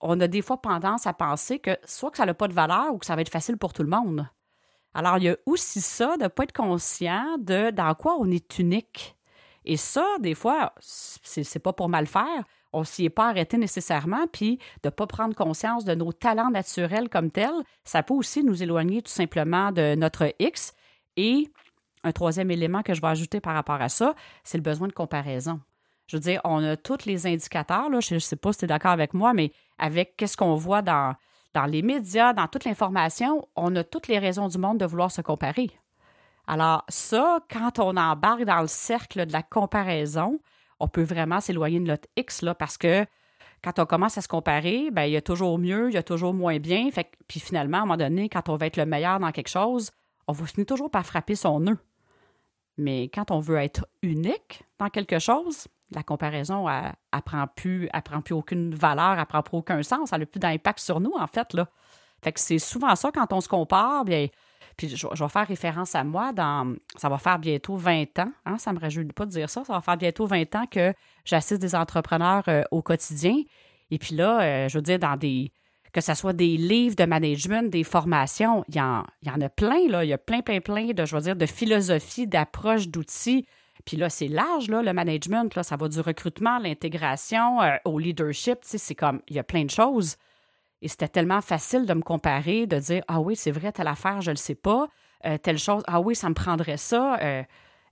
on 0.00 0.20
a 0.20 0.28
des 0.28 0.42
fois 0.42 0.56
tendance 0.58 1.06
à 1.06 1.12
penser 1.12 1.58
que 1.58 1.76
soit 1.84 2.10
que 2.10 2.16
ça 2.16 2.26
n'a 2.26 2.34
pas 2.34 2.48
de 2.48 2.52
valeur 2.52 2.94
ou 2.94 2.98
que 2.98 3.06
ça 3.06 3.16
va 3.16 3.22
être 3.22 3.30
facile 3.30 3.56
pour 3.56 3.72
tout 3.72 3.82
le 3.82 3.88
monde. 3.88 4.28
Alors, 4.94 5.18
il 5.18 5.24
y 5.24 5.28
a 5.28 5.36
aussi 5.44 5.80
ça 5.80 6.16
de 6.16 6.24
ne 6.24 6.28
pas 6.28 6.44
être 6.44 6.56
conscient 6.56 7.36
de 7.38 7.70
dans 7.70 7.94
quoi 7.94 8.16
on 8.18 8.30
est 8.30 8.58
unique. 8.58 9.16
Et 9.66 9.76
ça, 9.76 10.06
des 10.20 10.34
fois, 10.34 10.72
c'est 10.80 11.58
pas 11.58 11.72
pour 11.72 11.88
mal 11.88 12.06
faire. 12.06 12.44
On 12.72 12.84
s'y 12.84 13.04
est 13.04 13.10
pas 13.10 13.28
arrêté 13.28 13.58
nécessairement, 13.58 14.26
puis 14.32 14.58
de 14.82 14.88
ne 14.88 14.90
pas 14.90 15.06
prendre 15.06 15.34
conscience 15.34 15.84
de 15.84 15.94
nos 15.94 16.12
talents 16.12 16.50
naturels 16.50 17.08
comme 17.08 17.30
tels, 17.30 17.62
ça 17.84 18.02
peut 18.02 18.14
aussi 18.14 18.42
nous 18.44 18.62
éloigner 18.62 19.02
tout 19.02 19.10
simplement 19.10 19.72
de 19.72 19.94
notre 19.96 20.32
X. 20.38 20.72
Et 21.16 21.50
un 22.04 22.12
troisième 22.12 22.50
élément 22.50 22.82
que 22.82 22.94
je 22.94 23.00
vais 23.00 23.08
ajouter 23.08 23.40
par 23.40 23.54
rapport 23.54 23.80
à 23.82 23.88
ça, 23.88 24.14
c'est 24.44 24.58
le 24.58 24.62
besoin 24.62 24.88
de 24.88 24.92
comparaison. 24.92 25.60
Je 26.06 26.16
veux 26.16 26.20
dire, 26.20 26.40
on 26.44 26.62
a 26.62 26.76
tous 26.76 27.04
les 27.04 27.26
indicateurs, 27.26 27.90
là, 27.90 28.00
je 28.00 28.14
ne 28.14 28.18
sais 28.20 28.36
pas 28.36 28.52
si 28.52 28.60
tu 28.60 28.64
es 28.64 28.68
d'accord 28.68 28.92
avec 28.92 29.12
moi, 29.12 29.32
mais 29.34 29.52
avec 29.78 30.16
qu'est-ce 30.16 30.36
qu'on 30.36 30.54
voit 30.54 30.82
dans, 30.82 31.14
dans 31.52 31.66
les 31.66 31.82
médias, 31.82 32.32
dans 32.32 32.46
toute 32.46 32.64
l'information, 32.64 33.48
on 33.56 33.74
a 33.76 33.82
toutes 33.82 34.08
les 34.08 34.18
raisons 34.18 34.48
du 34.48 34.58
monde 34.58 34.78
de 34.78 34.86
vouloir 34.86 35.10
se 35.10 35.20
comparer. 35.20 35.70
Alors 36.46 36.84
ça, 36.88 37.40
quand 37.50 37.78
on 37.80 37.96
embarque 37.96 38.44
dans 38.44 38.60
le 38.60 38.68
cercle 38.68 39.26
de 39.26 39.32
la 39.32 39.42
comparaison, 39.42 40.38
on 40.78 40.86
peut 40.86 41.02
vraiment 41.02 41.40
s'éloigner 41.40 41.80
de 41.80 41.86
notre 41.86 42.08
X 42.16 42.42
là, 42.42 42.54
parce 42.54 42.78
que 42.78 43.04
quand 43.64 43.78
on 43.78 43.86
commence 43.86 44.16
à 44.16 44.20
se 44.20 44.28
comparer, 44.28 44.90
ben, 44.92 45.04
il 45.04 45.12
y 45.12 45.16
a 45.16 45.22
toujours 45.22 45.58
mieux, 45.58 45.90
il 45.90 45.94
y 45.94 45.98
a 45.98 46.02
toujours 46.02 46.34
moins 46.34 46.58
bien. 46.58 46.88
Fait, 46.90 47.10
puis 47.26 47.40
finalement, 47.40 47.78
à 47.78 47.80
un 47.80 47.84
moment 47.84 47.96
donné, 47.96 48.28
quand 48.28 48.48
on 48.48 48.56
va 48.56 48.66
être 48.66 48.76
le 48.76 48.86
meilleur 48.86 49.18
dans 49.18 49.32
quelque 49.32 49.48
chose, 49.48 49.90
on 50.28 50.32
va 50.32 50.46
finir 50.46 50.66
toujours 50.66 50.90
par 50.90 51.04
frapper 51.04 51.34
son 51.34 51.60
nœud. 51.60 51.78
Mais 52.76 53.04
quand 53.04 53.30
on 53.30 53.40
veut 53.40 53.56
être 53.56 53.86
unique 54.02 54.62
dans 54.78 54.88
quelque 54.88 55.18
chose, 55.18 55.66
la 55.92 56.02
comparaison, 56.02 56.68
elle, 56.68 56.92
plus, 57.54 57.88
prend 58.04 58.20
plus 58.20 58.34
aucune 58.34 58.74
valeur, 58.74 59.18
elle 59.18 59.26
prend 59.26 59.42
plus 59.42 59.58
aucun 59.58 59.82
sens, 59.82 60.12
elle 60.12 60.20
n'a 60.20 60.26
plus 60.26 60.40
d'impact 60.40 60.80
sur 60.80 61.00
nous, 61.00 61.14
en 61.18 61.26
fait. 61.26 61.54
Là. 61.54 61.68
Fait 62.22 62.32
que 62.32 62.40
c'est 62.40 62.58
souvent 62.58 62.96
ça 62.96 63.10
quand 63.12 63.32
on 63.32 63.40
se 63.40 63.48
compare, 63.48 64.04
bien, 64.04 64.26
puis 64.76 64.94
je, 64.94 65.06
vais 65.06 65.28
faire 65.28 65.46
référence 65.46 65.94
à 65.94 66.04
moi 66.04 66.32
dans. 66.32 66.74
Ça 66.96 67.08
va 67.08 67.18
faire 67.18 67.38
bientôt 67.38 67.76
20 67.76 68.18
ans, 68.18 68.32
hein, 68.44 68.58
ça 68.58 68.72
ne 68.72 68.76
me 68.76 68.80
réjouit 68.80 69.06
pas 69.06 69.24
de 69.24 69.30
dire 69.30 69.48
ça, 69.48 69.64
ça 69.64 69.72
va 69.72 69.80
faire 69.80 69.96
bientôt 69.96 70.26
20 70.26 70.54
ans 70.54 70.66
que 70.70 70.92
j'assiste 71.24 71.60
des 71.60 71.74
entrepreneurs 71.74 72.44
euh, 72.48 72.62
au 72.70 72.82
quotidien. 72.82 73.36
Et 73.90 73.98
puis 73.98 74.14
là, 74.14 74.42
euh, 74.42 74.68
je 74.68 74.76
veux 74.76 74.82
dire, 74.82 74.98
dans 74.98 75.16
des 75.16 75.52
que 75.92 76.02
ce 76.02 76.12
soit 76.12 76.34
des 76.34 76.58
livres 76.58 76.94
de 76.94 77.04
management, 77.04 77.70
des 77.70 77.82
formations, 77.82 78.64
il 78.68 78.74
y 78.74 78.80
en, 78.80 79.04
a 79.24 79.48
plein, 79.48 79.88
là. 79.88 80.04
Il 80.04 80.08
y 80.08 80.12
a 80.12 80.18
plein, 80.18 80.42
plein, 80.42 80.60
plein 80.60 80.92
de, 80.92 81.06
je 81.06 81.16
veux 81.16 81.22
dire, 81.22 81.36
de 81.36 81.46
philosophie, 81.46 82.26
d'approche, 82.26 82.88
d'outils. 82.88 83.46
Puis 83.86 83.96
là, 83.96 84.10
c'est 84.10 84.28
large, 84.28 84.68
là, 84.68 84.82
le 84.82 84.92
management. 84.92 85.54
Là, 85.54 85.62
ça 85.62 85.76
va 85.76 85.88
du 85.88 86.00
recrutement, 86.00 86.58
l'intégration, 86.58 87.62
euh, 87.62 87.76
au 87.84 87.98
leadership. 87.98 88.58
C'est 88.62 88.94
comme, 88.96 89.22
il 89.28 89.36
y 89.36 89.38
a 89.38 89.44
plein 89.44 89.64
de 89.64 89.70
choses. 89.70 90.16
Et 90.82 90.88
c'était 90.88 91.08
tellement 91.08 91.40
facile 91.40 91.86
de 91.86 91.94
me 91.94 92.02
comparer, 92.02 92.66
de 92.66 92.78
dire, 92.78 93.04
ah 93.08 93.20
oui, 93.20 93.36
c'est 93.36 93.52
vrai, 93.52 93.72
telle 93.72 93.86
affaire, 93.86 94.20
je 94.20 94.30
ne 94.30 94.34
le 94.34 94.38
sais 94.38 94.56
pas. 94.56 94.88
Euh, 95.24 95.38
telle 95.38 95.58
chose, 95.58 95.84
ah 95.86 96.00
oui, 96.00 96.16
ça 96.16 96.28
me 96.28 96.34
prendrait 96.34 96.76
ça. 96.76 97.16
Euh, 97.22 97.42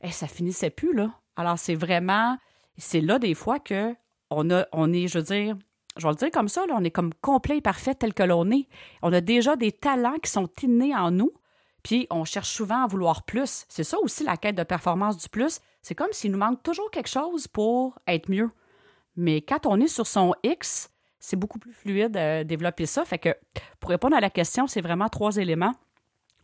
et 0.02 0.10
ça 0.10 0.26
finissait 0.26 0.70
plus, 0.70 0.92
là. 0.94 1.10
Alors, 1.36 1.58
c'est 1.58 1.76
vraiment, 1.76 2.36
c'est 2.76 3.00
là 3.00 3.20
des 3.20 3.34
fois 3.34 3.60
que 3.60 3.94
on, 4.30 4.50
a, 4.50 4.66
on 4.72 4.92
est, 4.92 5.06
je 5.06 5.18
veux 5.18 5.24
dire, 5.24 5.56
je 5.96 6.02
vais 6.02 6.12
le 6.12 6.16
dire 6.16 6.30
comme 6.32 6.48
ça, 6.48 6.66
là, 6.66 6.74
on 6.76 6.82
est 6.82 6.90
comme 6.90 7.14
complet 7.14 7.58
et 7.58 7.60
parfait 7.60 7.94
tel 7.94 8.14
que 8.14 8.24
l'on 8.24 8.50
est. 8.50 8.68
On 9.02 9.12
a 9.12 9.20
déjà 9.20 9.54
des 9.54 9.70
talents 9.70 10.18
qui 10.20 10.30
sont 10.30 10.48
innés 10.60 10.94
en 10.94 11.12
nous, 11.12 11.32
puis 11.84 12.08
on 12.10 12.24
cherche 12.24 12.50
souvent 12.50 12.82
à 12.82 12.86
vouloir 12.88 13.22
plus. 13.22 13.64
C'est 13.68 13.84
ça 13.84 13.98
aussi 14.00 14.24
la 14.24 14.36
quête 14.36 14.56
de 14.56 14.64
performance 14.64 15.16
du 15.18 15.28
plus. 15.28 15.60
C'est 15.84 15.94
comme 15.94 16.12
s'il 16.12 16.32
nous 16.32 16.38
manque 16.38 16.62
toujours 16.62 16.90
quelque 16.90 17.10
chose 17.10 17.46
pour 17.46 17.98
être 18.06 18.30
mieux. 18.30 18.50
Mais 19.16 19.42
quand 19.42 19.66
on 19.66 19.78
est 19.78 19.86
sur 19.86 20.06
son 20.06 20.34
X, 20.42 20.88
c'est 21.20 21.36
beaucoup 21.36 21.58
plus 21.58 21.74
fluide 21.74 22.12
de 22.12 22.42
développer 22.42 22.86
ça. 22.86 23.04
Fait 23.04 23.18
que 23.18 23.36
pour 23.80 23.90
répondre 23.90 24.16
à 24.16 24.20
la 24.20 24.30
question, 24.30 24.66
c'est 24.66 24.80
vraiment 24.80 25.10
trois 25.10 25.36
éléments. 25.36 25.74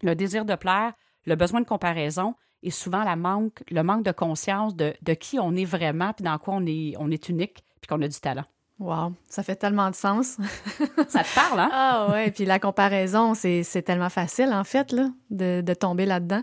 Le 0.03 0.15
désir 0.15 0.45
de 0.45 0.55
plaire, 0.57 0.93
le 1.25 1.37
besoin 1.37 1.63
de 1.63 1.67
comparaison 1.67 2.35
et 2.63 2.71
souvent 2.71 3.03
la 3.03 3.17
manque, 3.17 3.63
le 3.71 3.83
manque 3.83 4.05
de 4.05 4.13
conscience 4.13 4.77
de, 4.77 4.93
de 5.01 5.15
qui 5.15 5.39
on 5.39 5.57
est 5.57 5.65
vraiment, 5.65 6.13
puis 6.13 6.23
dans 6.23 6.37
quoi 6.37 6.53
on 6.55 6.67
est, 6.67 6.93
on 6.99 7.11
est 7.11 7.31
unique, 7.31 7.65
puis 7.81 7.89
qu'on 7.89 8.03
a 8.03 8.09
du 8.09 8.21
talent. 8.21 8.45
Wow, 8.79 9.15
ça 9.27 9.43
fait 9.43 9.57
tellement 9.57 9.89
de 9.89 9.95
sens. 9.95 10.37
ça 11.09 11.25
te 11.25 11.35
parle, 11.35 11.61
hein? 11.61 11.71
Ah 11.73 12.09
ouais, 12.11 12.31
puis 12.31 12.45
la 12.45 12.59
comparaison, 12.59 13.33
c'est 13.33 13.83
tellement 13.87 14.11
facile, 14.11 14.53
en 14.53 14.65
fait, 14.65 14.93
là, 14.93 15.09
de, 15.31 15.63
de 15.63 15.75
tomber 15.75 16.05
là-dedans. 16.05 16.43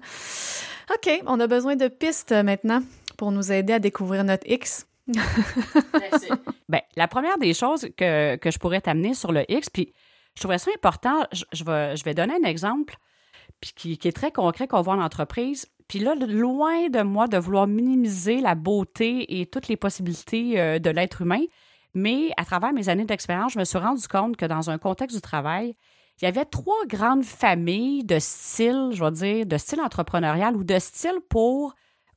OK, 0.89 1.22
on 1.25 1.39
a 1.39 1.48
besoin 1.48 1.75
de 1.75 1.88
pistes 1.88 2.32
maintenant 2.32 2.82
pour 3.17 3.32
nous 3.32 3.51
aider 3.51 3.74
à 3.74 3.79
découvrir 3.79 4.24
notre 4.24 4.50
X. 4.50 4.88
ben, 6.70 6.82
la 6.96 7.08
première 7.08 7.38
des 7.38 7.53
choses 7.53 7.88
que, 7.98 8.36
que 8.36 8.51
je 8.51 8.60
pourrais 8.60 8.82
t'amener 8.82 9.13
sur 9.13 9.32
le 9.32 9.50
X, 9.51 9.70
puis 9.70 9.94
je 10.36 10.41
trouverais 10.41 10.60
ça 10.60 10.72
important, 10.75 11.25
je, 11.32 11.63
vais, 11.63 11.96
je 11.96 12.03
vais 12.03 12.13
donner 12.13 12.36
un 12.36 12.48
exemple 12.48 12.96
puis 13.62 13.72
qui, 13.75 13.98
qui 13.98 14.08
est 14.08 14.13
très 14.13 14.32
concret 14.32 14.67
qu'on 14.67 14.82
voit 14.82 14.94
en 14.94 15.01
entreprise. 15.01 15.67
Puis 15.88 16.00
là, 16.00 16.15
loin 16.15 16.89
de 16.89 17.01
moi 17.01 17.27
de 17.27 17.38
vouloir 17.38 17.65
minimiser 17.65 18.41
la 18.41 18.56
beauté 18.56 19.39
et 19.39 19.46
toutes 19.46 19.67
les 19.67 19.77
possibilités 19.77 20.60
euh, 20.60 20.79
de 20.79 20.89
l'être 20.89 21.22
humain, 21.22 21.41
mais 21.94 22.32
à 22.38 22.46
travers 22.46 22.74
mes 22.74 22.89
années 22.89 23.06
d'expérience, 23.06 23.53
je 23.53 23.60
me 23.60 23.63
suis 23.63 23.77
rendu 23.77 24.08
compte 24.08 24.38
que 24.38 24.46
dans 24.46 24.70
un 24.70 24.77
contexte 24.77 25.15
du 25.15 25.22
travail, 25.22 25.75
il 26.21 26.25
y 26.25 26.27
avait 26.27 26.45
trois 26.45 26.86
grandes 26.88 27.24
familles 27.24 28.03
de 28.03 28.17
style, 28.19 28.89
je 28.91 29.03
vais 29.03 29.12
dire, 29.12 29.45
de 29.45 29.57
style 29.57 29.81
entrepreneurial 29.81 30.55
ou 30.55 30.63
de 30.63 30.79
style 30.79 31.19
pour 31.29 31.75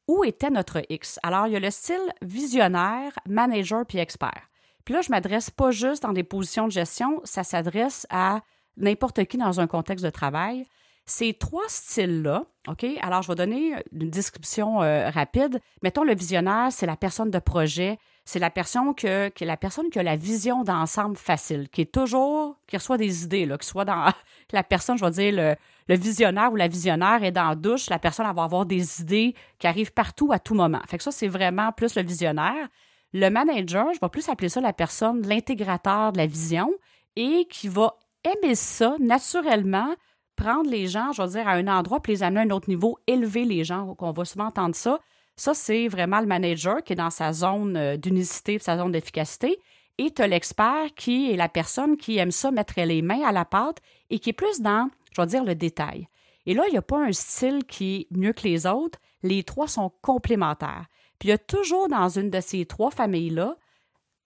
où 0.09 0.25
était 0.25 0.51
notre 0.51 0.83
X. 0.89 1.19
Alors, 1.23 1.47
il 1.47 1.53
y 1.53 1.57
a 1.57 1.61
le 1.61 1.71
style 1.71 2.01
visionnaire, 2.23 3.13
manager 3.29 3.85
puis 3.87 3.99
expert. 3.99 4.49
Puis 4.85 4.95
là, 4.95 5.03
je 5.03 5.11
m'adresse 5.11 5.51
pas 5.51 5.71
juste 5.71 6.03
dans 6.03 6.13
des 6.13 6.25
positions 6.25 6.67
de 6.67 6.73
gestion, 6.73 7.21
ça 7.25 7.45
s'adresse 7.45 8.07
à 8.11 8.41
n'importe 8.77 9.25
qui 9.27 9.37
dans 9.37 9.61
un 9.61 9.67
contexte 9.67 10.05
de 10.05 10.11
travail. 10.11 10.67
Ces 11.05 11.35
trois 11.35 11.69
styles-là, 11.69 12.45
OK? 12.69 12.87
Alors, 13.03 13.23
je 13.23 13.29
vais 13.29 13.35
donner 13.35 13.75
une 13.93 14.11
description 14.11 14.83
euh, 14.83 15.11
rapide. 15.11 15.61
Mettons, 15.83 16.05
le 16.05 16.15
visionnaire, 16.15 16.69
c'est 16.71 16.87
la 16.87 16.97
personne 16.97 17.31
de 17.31 17.39
projet, 17.39 17.99
c'est 18.31 18.39
la 18.39 18.51
personne 18.51 18.95
qui 18.95 19.09
qui 19.35 19.99
a 19.99 20.03
la 20.03 20.17
vision 20.17 20.63
d'ensemble 20.63 21.17
facile, 21.17 21.69
qui 21.69 21.81
est 21.81 21.93
toujours, 21.93 22.57
qui 22.69 22.77
reçoit 22.77 22.97
des 22.97 23.25
idées, 23.25 23.45
là, 23.45 23.59
que 23.59 23.65
soit 23.65 23.85
dans 23.85 24.07
la 24.53 24.63
personne, 24.63 24.97
je 24.97 25.05
vais 25.05 25.11
dire, 25.11 25.57
le, 25.89 25.97
visionnaire 25.97 26.53
ou 26.53 26.57
la 26.57 26.69
visionnaire 26.69 27.25
est 27.25 27.33
dans 27.33 27.49
la 27.49 27.55
douche, 27.57 27.91
la 27.91 27.99
personne 27.99 28.33
va 28.33 28.45
avoir 28.45 28.67
des 28.67 29.01
idées 29.01 29.35
qui 29.59 29.67
arrivent 29.67 29.93
partout 29.93 30.31
à 30.33 30.39
tout 30.39 30.55
moment. 30.55 30.81
Fait 30.87 30.99
que 30.99 31.03
ça, 31.03 31.11
c'est 31.11 31.27
vraiment 31.27 31.73
plus 31.73 31.97
le 31.97 32.03
visionnaire. 32.03 32.69
Le 33.13 33.29
manager, 33.29 33.93
je 33.93 33.99
vais 34.01 34.09
plus 34.09 34.29
appeler 34.29 34.49
ça 34.49 34.61
la 34.61 34.73
personne, 34.73 35.27
l'intégrateur 35.27 36.13
de 36.13 36.19
la 36.19 36.27
vision 36.27 36.71
et 37.17 37.47
qui 37.51 37.67
va 37.67 37.97
aimer 38.23 38.55
ça 38.55 38.95
naturellement, 39.01 39.93
prendre 40.37 40.71
les 40.71 40.87
gens, 40.87 41.11
je 41.11 41.23
vais 41.23 41.29
dire, 41.31 41.49
à 41.49 41.53
un 41.55 41.67
endroit, 41.67 42.01
puis 42.01 42.13
les 42.13 42.23
amener 42.23 42.41
à 42.41 42.45
un 42.45 42.51
autre 42.51 42.69
niveau, 42.69 42.97
élever 43.09 43.45
les 43.45 43.65
gens. 43.65 43.97
On 43.99 44.13
va 44.13 44.25
souvent 44.25 44.47
entendre 44.47 44.77
ça. 44.77 45.01
Ça, 45.41 45.55
c'est 45.55 45.89
vraiment 45.89 46.21
le 46.21 46.27
manager 46.27 46.85
qui 46.85 46.93
est 46.93 46.97
dans 46.97 47.09
sa 47.09 47.33
zone 47.33 47.75
euh, 47.75 47.97
d'unicité, 47.97 48.59
sa 48.59 48.77
zone 48.77 48.93
d'efficacité. 48.93 49.59
Et 49.97 50.11
tu 50.11 50.21
as 50.21 50.27
l'expert 50.27 50.89
qui 50.95 51.33
est 51.33 51.37
la 51.37 51.49
personne 51.49 51.97
qui 51.97 52.19
aime 52.19 52.31
ça 52.31 52.51
mettre 52.51 52.79
les 52.79 53.01
mains 53.01 53.23
à 53.25 53.33
la 53.33 53.47
pâte 53.47 53.79
et 54.11 54.19
qui 54.19 54.29
est 54.29 54.35
plus 54.35 54.61
dans, 54.61 54.91
je 55.17 55.23
vais 55.23 55.27
dire, 55.27 55.43
le 55.43 55.55
détail. 55.55 56.09
Et 56.45 56.53
là, 56.53 56.65
il 56.69 56.73
n'y 56.73 56.77
a 56.77 56.83
pas 56.83 57.03
un 57.03 57.13
style 57.13 57.65
qui 57.65 58.07
est 58.11 58.15
mieux 58.15 58.35
que 58.35 58.47
les 58.47 58.67
autres. 58.67 58.99
Les 59.23 59.43
trois 59.43 59.67
sont 59.67 59.91
complémentaires. 60.03 60.85
Puis 61.19 61.29
il 61.29 61.31
y 61.31 61.35
a 61.35 61.39
toujours 61.39 61.89
dans 61.89 62.11
une 62.11 62.29
de 62.29 62.41
ces 62.43 62.67
trois 62.67 62.91
familles-là, 62.91 63.57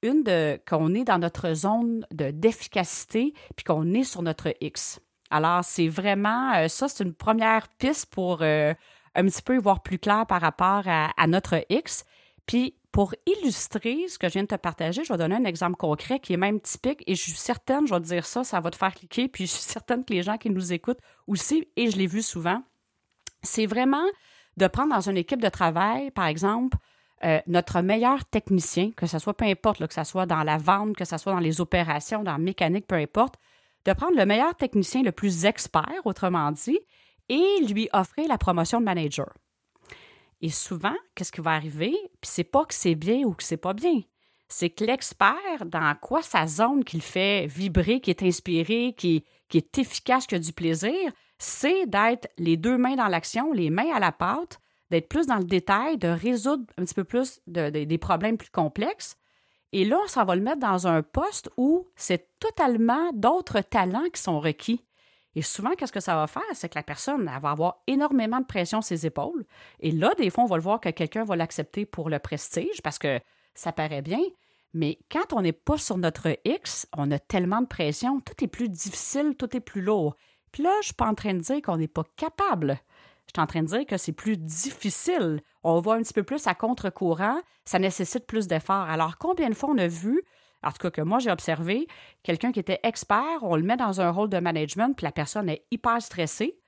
une 0.02 0.24
de 0.24 0.58
qu'on 0.68 0.94
est 0.94 1.04
dans 1.04 1.18
notre 1.18 1.54
zone 1.54 2.04
d'efficacité, 2.10 3.34
puis 3.54 3.62
qu'on 3.62 3.94
est 3.94 4.02
sur 4.02 4.22
notre 4.22 4.52
X. 4.60 4.98
Alors, 5.30 5.62
c'est 5.62 5.88
vraiment, 5.88 6.54
euh, 6.56 6.66
ça, 6.66 6.88
c'est 6.88 7.04
une 7.04 7.14
première 7.14 7.68
piste 7.78 8.06
pour 8.06 8.42
euh, 8.42 8.74
un 9.14 9.24
petit 9.24 9.42
peu 9.42 9.54
y 9.54 9.58
voir 9.58 9.82
plus 9.82 9.98
clair 9.98 10.26
par 10.26 10.40
rapport 10.40 10.82
à, 10.86 11.26
notre 11.26 11.64
X. 11.68 12.04
Puis, 12.46 12.74
pour 12.92 13.14
illustrer 13.26 14.06
ce 14.08 14.18
que 14.18 14.28
je 14.28 14.34
viens 14.34 14.42
de 14.42 14.48
te 14.48 14.54
partager, 14.54 15.02
je 15.02 15.12
vais 15.12 15.18
donner 15.18 15.34
un 15.34 15.44
exemple 15.44 15.76
concret 15.76 16.20
qui 16.20 16.32
est 16.32 16.36
même 16.36 16.60
typique 16.60 17.02
et 17.06 17.14
je 17.14 17.22
suis 17.22 17.32
certaine, 17.32 17.86
je 17.86 17.94
vais 17.94 18.00
te 18.00 18.06
dire 18.06 18.24
ça, 18.24 18.44
ça 18.44 18.60
va 18.60 18.70
te 18.70 18.76
faire 18.76 18.94
cliquer, 18.94 19.26
puis 19.26 19.46
je 19.46 19.52
suis 19.52 19.62
certaine 19.62 20.04
que 20.04 20.12
les 20.12 20.22
gens 20.22 20.38
qui 20.38 20.50
nous 20.50 20.72
écoutent 20.72 21.00
aussi, 21.26 21.68
et 21.74 21.90
je 21.90 21.96
l'ai 21.96 22.06
vu 22.06 22.22
souvent, 22.22 22.62
c'est 23.42 23.66
vraiment 23.66 24.04
de 24.56 24.66
prendre 24.68 24.94
dans 24.94 25.08
une 25.08 25.16
équipe 25.16 25.42
de 25.42 25.48
travail, 25.48 26.12
par 26.12 26.26
exemple, 26.26 26.76
euh, 27.24 27.40
notre 27.46 27.80
meilleur 27.80 28.24
technicien, 28.26 28.90
que 28.96 29.06
ce 29.06 29.18
soit 29.18 29.34
peu 29.34 29.46
importe, 29.46 29.84
que 29.86 29.94
ce 29.94 30.04
soit 30.04 30.26
dans 30.26 30.42
la 30.42 30.58
vente, 30.58 30.94
que 30.94 31.04
ce 31.04 31.16
soit 31.16 31.32
dans 31.32 31.40
les 31.40 31.60
opérations, 31.60 32.22
dans 32.22 32.32
la 32.32 32.38
mécanique, 32.38 32.86
peu 32.86 32.96
importe, 32.96 33.36
de 33.84 33.92
prendre 33.92 34.16
le 34.16 34.26
meilleur 34.26 34.54
technicien 34.54 35.02
le 35.02 35.12
plus 35.12 35.44
expert, 35.44 36.00
autrement 36.04 36.52
dit, 36.52 36.78
et 37.28 37.64
lui 37.66 37.88
offrir 37.92 38.28
la 38.28 38.38
promotion 38.38 38.80
de 38.80 38.84
manager. 38.84 39.32
Et 40.40 40.50
souvent, 40.50 40.94
qu'est-ce 41.14 41.32
qui 41.32 41.40
va 41.40 41.52
arriver? 41.52 41.92
Puis 42.20 42.30
c'est 42.30 42.44
pas 42.44 42.64
que 42.64 42.74
c'est 42.74 42.94
bien 42.94 43.22
ou 43.24 43.32
que 43.32 43.42
c'est 43.42 43.56
pas 43.56 43.72
bien. 43.72 44.02
C'est 44.48 44.70
que 44.70 44.84
l'expert, 44.84 45.64
dans 45.64 45.94
quoi 46.00 46.22
sa 46.22 46.46
zone 46.46 46.84
qu'il 46.84 47.00
fait 47.00 47.46
vibrer, 47.46 48.00
qui 48.00 48.10
est 48.10 48.22
inspiré, 48.22 48.94
qui, 48.96 49.24
est 49.54 49.78
efficace, 49.78 50.26
qui 50.26 50.34
a 50.34 50.38
du 50.38 50.52
plaisir, 50.52 51.12
c'est 51.38 51.86
d'être 51.86 52.28
les 52.36 52.56
deux 52.56 52.76
mains 52.76 52.96
dans 52.96 53.08
l'action, 53.08 53.52
les 53.52 53.70
mains 53.70 53.92
à 53.94 54.00
la 54.00 54.12
pâte, 54.12 54.60
d'être 54.90 55.08
plus 55.08 55.26
dans 55.26 55.38
le 55.38 55.44
détail, 55.44 55.96
de 55.96 56.08
résoudre 56.08 56.64
un 56.76 56.84
petit 56.84 56.94
peu 56.94 57.04
plus 57.04 57.40
des 57.46 57.98
problèmes 57.98 58.36
plus 58.36 58.50
complexes. 58.50 59.16
Et 59.72 59.84
là, 59.84 59.98
ça 60.06 60.24
va 60.24 60.36
le 60.36 60.42
mettre 60.42 60.60
dans 60.60 60.86
un 60.86 61.02
poste 61.02 61.50
où 61.56 61.88
c'est 61.96 62.28
totalement 62.38 63.10
d'autres 63.12 63.60
talents 63.60 64.08
qui 64.12 64.22
sont 64.22 64.40
requis. 64.40 64.84
Et 65.34 65.42
souvent, 65.42 65.72
qu'est-ce 65.76 65.92
que 65.92 66.00
ça 66.00 66.14
va 66.14 66.26
faire? 66.26 66.42
C'est 66.52 66.68
que 66.68 66.78
la 66.78 66.82
personne 66.82 67.24
va 67.24 67.50
avoir 67.50 67.82
énormément 67.86 68.40
de 68.40 68.46
pression 68.46 68.80
sur 68.80 68.88
ses 68.88 69.06
épaules. 69.06 69.44
Et 69.80 69.90
là, 69.90 70.12
des 70.16 70.30
fois, 70.30 70.44
on 70.44 70.48
va 70.48 70.56
le 70.56 70.62
voir 70.62 70.80
que 70.80 70.90
quelqu'un 70.90 71.24
va 71.24 71.36
l'accepter 71.36 71.86
pour 71.86 72.08
le 72.08 72.18
prestige 72.18 72.82
parce 72.82 72.98
que 72.98 73.20
ça 73.54 73.72
paraît 73.72 74.02
bien. 74.02 74.20
Mais 74.74 74.98
quand 75.10 75.32
on 75.32 75.42
n'est 75.42 75.52
pas 75.52 75.78
sur 75.78 75.96
notre 75.98 76.36
X, 76.44 76.86
on 76.96 77.10
a 77.10 77.18
tellement 77.18 77.60
de 77.60 77.66
pression, 77.66 78.20
tout 78.20 78.42
est 78.42 78.48
plus 78.48 78.68
difficile, 78.68 79.34
tout 79.36 79.56
est 79.56 79.60
plus 79.60 79.82
lourd. 79.82 80.16
Puis 80.50 80.62
là, 80.62 80.70
je 80.74 80.78
ne 80.78 80.84
suis 80.84 80.94
pas 80.94 81.08
en 81.08 81.14
train 81.14 81.34
de 81.34 81.40
dire 81.40 81.62
qu'on 81.62 81.76
n'est 81.76 81.88
pas 81.88 82.04
capable. 82.16 82.80
Je 83.26 83.32
suis 83.34 83.42
en 83.42 83.46
train 83.46 83.62
de 83.62 83.68
dire 83.68 83.86
que 83.86 83.96
c'est 83.96 84.12
plus 84.12 84.36
difficile. 84.36 85.40
On 85.62 85.80
va 85.80 85.94
un 85.94 86.02
petit 86.02 86.12
peu 86.12 86.24
plus 86.24 86.46
à 86.46 86.54
contre-courant, 86.54 87.40
ça 87.64 87.78
nécessite 87.78 88.26
plus 88.26 88.46
d'efforts. 88.46 88.88
Alors, 88.88 89.16
combien 89.18 89.48
de 89.48 89.54
fois 89.54 89.70
on 89.70 89.78
a 89.78 89.86
vu 89.86 90.22
en 90.64 90.70
tout 90.70 90.78
cas 90.78 90.90
que 90.90 91.02
moi 91.02 91.18
j'ai 91.18 91.30
observé, 91.30 91.86
quelqu'un 92.22 92.52
qui 92.52 92.60
était 92.60 92.80
expert, 92.82 93.42
on 93.42 93.56
le 93.56 93.62
met 93.62 93.76
dans 93.76 94.00
un 94.00 94.10
rôle 94.10 94.28
de 94.28 94.38
management, 94.38 94.94
puis 94.94 95.04
la 95.04 95.12
personne 95.12 95.48
est 95.48 95.64
hyper 95.70 96.00
stressée. 96.00 96.58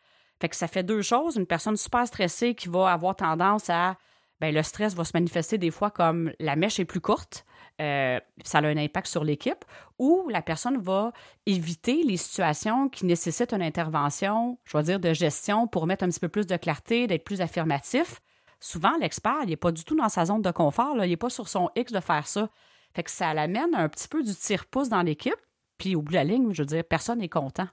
Fait 0.41 0.49
que 0.49 0.57
ça 0.57 0.69
fait 0.69 0.83
deux 0.83 1.03
choses. 1.03 1.37
Une 1.37 1.47
personne 1.47 1.77
super 1.77 2.07
stressée 2.07 2.55
qui 2.55 2.69
va 2.69 2.93
avoir 2.93 3.17
tendance 3.17 3.71
à. 3.71 3.97
Bien, 4.41 4.53
le 4.53 4.63
stress 4.63 4.95
va 4.95 5.05
se 5.05 5.13
manifester 5.15 5.57
des 5.57 5.71
fois 5.71 5.91
comme 5.91 6.31
la 6.41 6.57
mèche 6.57 6.79
est 6.79 6.85
plus 6.85 7.01
courte, 7.01 7.47
euh, 7.81 8.21
ça 8.45 8.59
a 8.59 8.67
un 8.67 8.77
impact 8.77 9.07
sur 9.07 9.25
l'équipe, 9.25 9.65
ou 9.99 10.29
la 10.29 10.43
personne 10.43 10.77
va 10.77 11.13
éviter 11.47 12.03
les 12.03 12.19
situations 12.19 12.91
qui 12.91 13.07
nécessitent 13.07 13.55
une 13.55 13.63
intervention, 13.63 14.59
je 14.65 14.77
vais 14.77 14.83
dire, 14.83 15.01
de 15.01 15.15
gestion 15.15 15.67
pour 15.67 15.87
mettre 15.87 16.05
un 16.05 16.09
petit 16.09 16.21
peu 16.21 16.29
plus 16.29 16.47
de 16.47 16.57
clarté, 16.59 17.07
d'être 17.07 17.25
plus 17.25 17.41
affirmatif. 17.41 18.21
Souvent, 18.61 18.93
l'expert, 19.01 19.39
il 19.45 19.51
n'est 19.51 19.57
pas 19.57 19.73
du 19.73 19.85
tout 19.85 19.97
dans 19.97 20.11
sa 20.11 20.27
zone 20.27 20.43
de 20.43 20.51
confort, 20.51 20.97
il 21.03 21.09
n'est 21.09 21.17
pas 21.17 21.31
sur 21.31 21.49
son 21.49 21.71
X 21.75 21.93
de 21.93 22.01
faire 22.01 22.27
ça. 22.27 22.51
Fait 22.97 23.03
que 23.03 23.11
ça 23.11 23.35
l'amène 23.35 23.75
un 23.75 23.91
petit 23.91 24.09
peu 24.09 24.23
du 24.23 24.35
tire-pouce 24.35 24.89
dans 24.89 25.03
l'équipe. 25.03 25.37
Puis 25.77 25.95
au 25.95 26.01
bout 26.01 26.13
de 26.13 26.17
la 26.17 26.25
ligne, 26.25 26.49
je 26.55 26.63
veux 26.63 26.67
dire, 26.67 26.83
personne 26.83 27.19
n'est 27.19 27.29
content. 27.29 27.69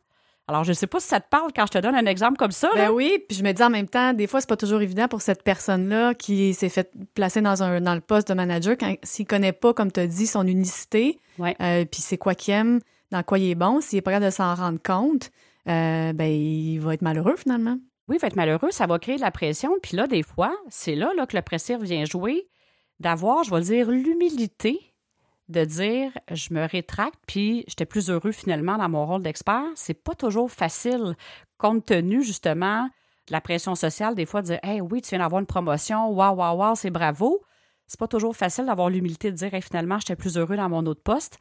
Alors, 0.49 0.65
je 0.65 0.71
ne 0.71 0.73
sais 0.73 0.85
pas 0.85 0.99
si 0.99 1.07
ça 1.07 1.21
te 1.21 1.29
parle 1.29 1.53
quand 1.55 1.65
je 1.65 1.71
te 1.71 1.77
donne 1.77 1.95
un 1.95 2.05
exemple 2.05 2.35
comme 2.37 2.51
ça. 2.51 2.69
Ben 2.75 2.89
oui, 2.89 3.23
puis 3.29 3.37
je 3.37 3.43
me 3.45 3.53
dis 3.53 3.63
en 3.63 3.69
même 3.69 3.87
temps, 3.87 4.11
des 4.11 4.27
fois, 4.27 4.41
c'est 4.41 4.49
pas 4.49 4.57
toujours 4.57 4.81
évident 4.81 5.07
pour 5.07 5.21
cette 5.21 5.41
personne-là 5.41 6.13
qui 6.13 6.53
s'est 6.53 6.67
fait 6.67 6.91
placer 7.13 7.39
dans, 7.39 7.63
un, 7.63 7.79
dans 7.79 7.95
le 7.95 8.01
poste 8.01 8.27
de 8.27 8.33
manager 8.33 8.75
quand 8.77 8.93
s'il 9.01 9.25
connaît 9.25 9.53
pas, 9.53 9.73
comme 9.73 9.93
tu 9.93 10.01
as 10.01 10.07
dit, 10.07 10.27
son 10.27 10.45
unicité, 10.45 11.21
euh, 11.39 11.85
puis 11.85 12.01
c'est 12.01 12.17
quoi 12.17 12.35
qu'il 12.35 12.53
aime, 12.55 12.81
dans 13.11 13.23
quoi 13.23 13.39
il 13.39 13.49
est 13.49 13.55
bon, 13.55 13.79
s'il 13.79 13.99
est 13.99 14.01
pas 14.01 14.11
capable 14.11 14.29
de 14.29 14.35
s'en 14.35 14.53
rendre 14.53 14.79
compte, 14.83 15.31
euh, 15.69 16.11
ben 16.11 16.29
il 16.29 16.79
va 16.79 16.95
être 16.95 17.01
malheureux 17.01 17.37
finalement. 17.37 17.77
Oui, 18.09 18.17
il 18.17 18.19
va 18.19 18.27
être 18.27 18.35
malheureux, 18.35 18.71
ça 18.71 18.87
va 18.87 18.99
créer 18.99 19.15
de 19.15 19.21
la 19.21 19.31
pression. 19.31 19.71
Puis 19.81 19.95
là, 19.95 20.07
des 20.07 20.23
fois, 20.23 20.53
c'est 20.67 20.95
là, 20.95 21.13
là 21.15 21.25
que 21.25 21.37
le 21.37 21.41
presseur 21.41 21.79
vient 21.79 22.03
jouer, 22.03 22.49
d'avoir, 22.99 23.45
je 23.45 23.55
vais 23.55 23.61
dire, 23.61 23.89
l'humilité 23.89 24.92
de 25.50 25.65
dire 25.65 26.12
je 26.31 26.53
me 26.53 26.65
rétracte 26.65 27.19
puis 27.27 27.63
j'étais 27.67 27.85
plus 27.85 28.09
heureux 28.09 28.31
finalement 28.31 28.77
dans 28.77 28.89
mon 28.89 29.05
rôle 29.05 29.23
d'expert, 29.23 29.65
c'est 29.75 29.93
pas 29.93 30.15
toujours 30.15 30.51
facile 30.51 31.15
compte 31.57 31.85
tenu 31.85 32.23
justement 32.23 32.89
de 33.27 33.31
la 33.31 33.41
pression 33.41 33.75
sociale 33.75 34.15
des 34.15 34.25
fois 34.25 34.41
de 34.41 34.47
dire 34.47 34.59
hey 34.63 34.81
oui, 34.81 35.01
tu 35.01 35.09
viens 35.09 35.19
d'avoir 35.19 35.39
une 35.39 35.45
promotion, 35.45 36.09
waouh 36.09 36.35
waouh 36.35 36.57
waouh, 36.57 36.75
c'est 36.75 36.91
bravo. 36.91 37.41
C'est 37.88 38.00
pas 38.00 38.07
toujours 38.07 38.35
facile 38.35 38.65
d'avoir 38.65 38.89
l'humilité 38.89 39.31
de 39.31 39.35
dire 39.35 39.51
finalement 39.62 40.00
j'étais 40.00 40.15
plus 40.15 40.38
heureux 40.38 40.55
dans 40.55 40.69
mon 40.69 40.85
autre 40.85 41.03
poste. 41.03 41.38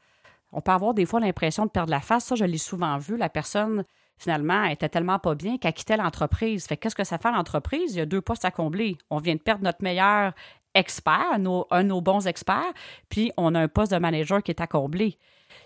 On 0.50 0.60
peut 0.60 0.72
avoir 0.72 0.92
des 0.92 1.06
fois 1.06 1.20
l'impression 1.20 1.64
de 1.64 1.70
perdre 1.70 1.90
la 1.90 2.00
face, 2.00 2.24
ça 2.24 2.34
je 2.34 2.44
l'ai 2.44 2.58
souvent 2.58 2.98
vu, 2.98 3.16
la 3.16 3.28
personne 3.28 3.84
finalement 4.18 4.64
était 4.64 4.88
tellement 4.88 5.18
pas 5.18 5.34
bien 5.34 5.58
qu'elle 5.58 5.72
quittait 5.72 5.96
l'entreprise. 5.96 6.66
Fait 6.66 6.76
qu'est-ce 6.76 6.94
que 6.94 7.04
ça 7.04 7.18
fait 7.18 7.32
l'entreprise? 7.32 7.94
Il 7.94 7.98
y 7.98 8.00
a 8.00 8.06
deux 8.06 8.20
postes 8.20 8.44
à 8.44 8.50
combler. 8.50 8.96
On 9.10 9.18
vient 9.18 9.34
de 9.34 9.40
perdre 9.40 9.64
notre 9.64 9.82
meilleur 9.82 10.32
experts, 10.74 11.38
nos, 11.38 11.66
un 11.70 11.82
de 11.84 11.88
nos 11.88 12.00
bons 12.00 12.26
experts, 12.26 12.72
puis 13.08 13.32
on 13.36 13.54
a 13.54 13.60
un 13.60 13.68
poste 13.68 13.92
de 13.92 13.98
manager 13.98 14.42
qui 14.42 14.50
est 14.50 14.60
à. 14.60 14.66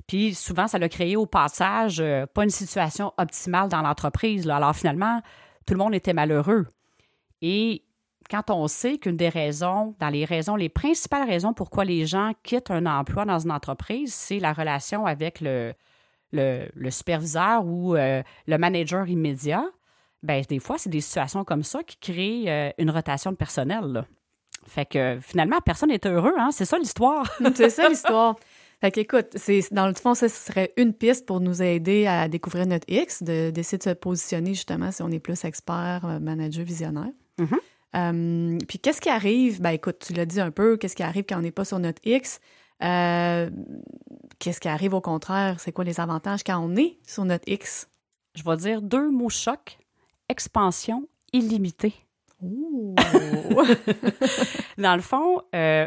Puis 0.06 0.34
souvent, 0.34 0.66
ça 0.68 0.78
l'a 0.78 0.88
créé 0.88 1.16
au 1.16 1.26
passage 1.26 2.00
euh, 2.00 2.26
pas 2.26 2.44
une 2.44 2.50
situation 2.50 3.12
optimale 3.16 3.68
dans 3.68 3.82
l'entreprise. 3.82 4.48
Alors 4.48 4.74
finalement, 4.74 5.20
tout 5.66 5.74
le 5.74 5.78
monde 5.78 5.94
était 5.94 6.12
malheureux. 6.12 6.66
Et 7.42 7.82
quand 8.30 8.50
on 8.50 8.66
sait 8.68 8.98
qu'une 8.98 9.16
des 9.16 9.28
raisons, 9.28 9.94
dans 10.00 10.08
les 10.08 10.24
raisons, 10.24 10.56
les 10.56 10.68
principales 10.68 11.28
raisons 11.28 11.52
pourquoi 11.52 11.84
les 11.84 12.06
gens 12.06 12.32
quittent 12.42 12.70
un 12.70 12.86
emploi 12.86 13.24
dans 13.24 13.38
une 13.38 13.52
entreprise, 13.52 14.12
c'est 14.12 14.38
la 14.38 14.52
relation 14.52 15.06
avec 15.06 15.40
le, 15.40 15.72
le, 16.32 16.90
superviseur 16.90 17.64
ou 17.64 17.96
euh, 17.96 18.22
le 18.46 18.58
manager 18.58 19.08
immédiat, 19.08 19.64
ben 20.22 20.42
des 20.48 20.58
fois, 20.58 20.78
c'est 20.78 20.90
des 20.90 21.00
situations 21.00 21.44
comme 21.44 21.62
ça 21.62 21.82
qui 21.84 21.96
créent 21.98 22.50
euh, 22.50 22.70
une 22.78 22.90
rotation 22.90 23.30
de 23.30 23.36
personnel. 23.36 24.04
Fait 24.68 24.86
que 24.86 25.18
finalement, 25.20 25.60
personne 25.60 25.90
n'est 25.90 26.06
heureux, 26.06 26.34
hein? 26.38 26.50
C'est 26.52 26.64
ça 26.64 26.78
l'histoire. 26.78 27.30
c'est 27.54 27.70
ça 27.70 27.88
l'histoire. 27.88 28.36
Fait 28.80 28.90
qu'écoute, 28.90 29.28
c'est, 29.36 29.72
dans 29.72 29.86
le 29.86 29.94
fond, 29.94 30.14
ce 30.14 30.28
serait 30.28 30.72
une 30.76 30.92
piste 30.92 31.24
pour 31.24 31.40
nous 31.40 31.62
aider 31.62 32.06
à 32.06 32.28
découvrir 32.28 32.66
notre 32.66 32.84
X, 32.92 33.22
de, 33.22 33.50
d'essayer 33.50 33.78
de 33.78 33.82
se 33.82 33.90
positionner 33.90 34.52
justement 34.52 34.92
si 34.92 35.02
on 35.02 35.10
est 35.10 35.18
plus 35.18 35.44
expert, 35.44 36.02
euh, 36.04 36.18
manager, 36.18 36.62
visionnaire. 36.64 37.12
Mm-hmm. 37.38 37.58
Euh, 37.96 38.58
puis 38.68 38.78
qu'est-ce 38.78 39.00
qui 39.00 39.08
arrive? 39.08 39.62
Ben 39.62 39.70
écoute, 39.70 40.04
tu 40.06 40.12
l'as 40.12 40.26
dit 40.26 40.40
un 40.40 40.50
peu, 40.50 40.76
qu'est-ce 40.76 40.94
qui 40.94 41.02
arrive 41.02 41.24
quand 41.26 41.38
on 41.38 41.42
n'est 41.42 41.52
pas 41.52 41.64
sur 41.64 41.78
notre 41.78 42.02
X? 42.04 42.40
Euh, 42.82 43.48
qu'est-ce 44.38 44.60
qui 44.60 44.68
arrive 44.68 44.92
au 44.92 45.00
contraire? 45.00 45.58
C'est 45.58 45.72
quoi 45.72 45.84
les 45.84 45.98
avantages 45.98 46.44
quand 46.44 46.58
on 46.58 46.76
est 46.76 46.98
sur 47.06 47.24
notre 47.24 47.50
X? 47.50 47.88
Je 48.34 48.42
vais 48.42 48.56
dire 48.56 48.82
deux 48.82 49.10
mots 49.10 49.30
choc 49.30 49.78
expansion 50.28 51.08
illimitée. 51.32 51.94
dans 54.78 54.96
le 54.96 55.02
fond, 55.02 55.42
euh, 55.54 55.86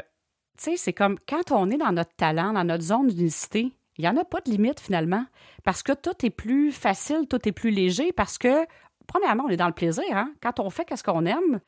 tu 0.57 0.63
sais, 0.63 0.77
c'est 0.77 0.93
comme 0.93 1.17
quand 1.27 1.51
on 1.51 1.69
est 1.69 1.77
dans 1.77 1.91
notre 1.91 2.15
talent, 2.15 2.53
dans 2.53 2.63
notre 2.63 2.83
zone 2.83 3.07
d'unicité, 3.07 3.71
il 3.97 4.03
n'y 4.03 4.07
en 4.07 4.17
a 4.17 4.23
pas 4.23 4.41
de 4.41 4.49
limite 4.49 4.79
finalement, 4.79 5.25
parce 5.63 5.83
que 5.83 5.91
tout 5.91 6.25
est 6.25 6.29
plus 6.29 6.71
facile, 6.71 7.27
tout 7.29 7.47
est 7.47 7.51
plus 7.51 7.69
léger, 7.69 8.13
parce 8.13 8.37
que, 8.37 8.65
premièrement, 9.07 9.43
on 9.47 9.49
est 9.49 9.57
dans 9.57 9.67
le 9.67 9.73
plaisir. 9.73 10.05
Hein? 10.11 10.33
Quand 10.41 10.59
on 10.59 10.69
fait 10.69 10.87
ce 10.95 11.03
qu'on 11.03 11.25
aime, 11.25 11.59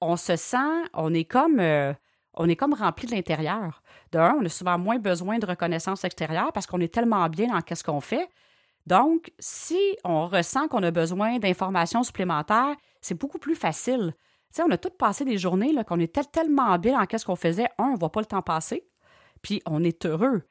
on 0.00 0.16
se 0.16 0.36
sent, 0.36 0.82
on 0.94 1.12
est 1.12 1.24
comme, 1.24 1.58
euh, 1.58 1.92
on 2.34 2.48
est 2.48 2.56
comme 2.56 2.74
rempli 2.74 3.08
de 3.08 3.12
l'intérieur. 3.12 3.82
D'un, 4.12 4.36
on 4.40 4.44
a 4.44 4.48
souvent 4.48 4.78
moins 4.78 4.98
besoin 4.98 5.38
de 5.38 5.46
reconnaissance 5.46 6.04
extérieure 6.04 6.52
parce 6.52 6.66
qu'on 6.66 6.80
est 6.80 6.92
tellement 6.92 7.28
bien 7.28 7.48
dans 7.48 7.76
ce 7.76 7.82
qu'on 7.82 8.00
fait. 8.00 8.28
Donc, 8.86 9.32
si 9.38 9.78
on 10.04 10.26
ressent 10.26 10.68
qu'on 10.68 10.82
a 10.82 10.90
besoin 10.90 11.38
d'informations 11.38 12.02
supplémentaires, 12.02 12.74
c'est 13.00 13.18
beaucoup 13.18 13.38
plus 13.38 13.54
facile. 13.54 14.14
Tu 14.54 14.62
on 14.62 14.70
a 14.70 14.78
tous 14.78 14.90
passé 14.90 15.24
des 15.24 15.38
journées 15.38 15.74
qu'on 15.86 15.98
était 15.98 16.22
tellement 16.24 16.78
bien 16.78 17.02
dans 17.02 17.18
ce 17.18 17.24
qu'on 17.24 17.36
faisait. 17.36 17.66
Un, 17.78 17.88
on 17.88 17.92
ne 17.94 17.98
voit 17.98 18.12
pas 18.12 18.20
le 18.20 18.26
temps 18.26 18.42
passer, 18.42 18.86
puis 19.42 19.62
on 19.66 19.82
est 19.82 20.06
heureux. 20.06 20.42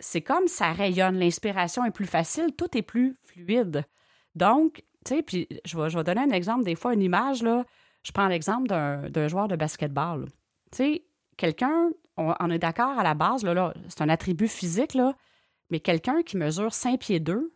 C'est 0.00 0.20
comme 0.20 0.48
ça 0.48 0.72
rayonne, 0.72 1.18
l'inspiration 1.18 1.84
est 1.84 1.90
plus 1.90 2.06
facile, 2.06 2.54
tout 2.56 2.76
est 2.76 2.82
plus 2.82 3.16
fluide. 3.24 3.84
Donc, 4.34 4.84
tu 5.04 5.16
sais, 5.16 5.48
je 5.64 5.78
vais, 5.78 6.04
donner 6.04 6.20
un 6.20 6.30
exemple, 6.30 6.64
des 6.64 6.74
fois, 6.74 6.94
une 6.94 7.02
image, 7.02 7.42
là. 7.42 7.64
Je 8.04 8.12
prends 8.12 8.28
l'exemple 8.28 8.68
d'un 8.68 9.28
joueur 9.28 9.48
de 9.48 9.56
basketball. 9.56 10.26
Tu 10.70 10.76
sais, 10.76 11.04
quelqu'un 11.36 11.90
on, 12.16 12.50
est 12.50 12.58
d'accord 12.58 12.98
à 12.98 13.02
la 13.02 13.14
base, 13.14 13.44
c'est 13.88 14.02
un 14.02 14.08
attribut 14.08 14.48
physique, 14.48 14.96
mais 15.70 15.80
quelqu'un 15.80 16.22
qui 16.22 16.36
mesure 16.36 16.72
5 16.72 17.00
pieds 17.00 17.20
2, 17.20 17.52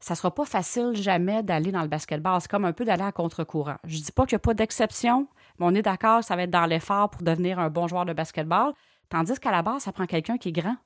ça 0.00 0.14
sera 0.14 0.34
pas 0.34 0.46
facile 0.46 0.92
jamais 0.94 1.42
d'aller 1.42 1.72
dans 1.72 1.82
le 1.82 1.88
basketball. 1.88 2.40
C'est 2.40 2.50
comme 2.50 2.64
un 2.64 2.72
peu 2.72 2.84
d'aller 2.84 3.02
à 3.02 3.12
contre-courant. 3.12 3.76
Je 3.84 3.98
dis 3.98 4.12
pas 4.12 4.24
qu'il 4.24 4.36
n'y 4.36 4.40
a 4.40 4.40
pas 4.40 4.54
d'exception, 4.54 5.28
mais 5.58 5.66
on 5.66 5.74
est 5.74 5.82
d'accord, 5.82 6.24
ça 6.24 6.36
va 6.36 6.44
être 6.44 6.50
dans 6.50 6.66
l'effort 6.66 7.10
pour 7.10 7.22
devenir 7.22 7.58
un 7.58 7.68
bon 7.68 7.86
joueur 7.86 8.06
de 8.06 8.14
basketball. 8.14 8.72
Tandis 9.10 9.38
qu'à 9.38 9.50
la 9.50 9.62
base, 9.62 9.82
ça 9.82 9.92
prend 9.92 10.06
quelqu'un 10.06 10.38
qui 10.38 10.48
est 10.48 10.52
grand. 10.52 10.76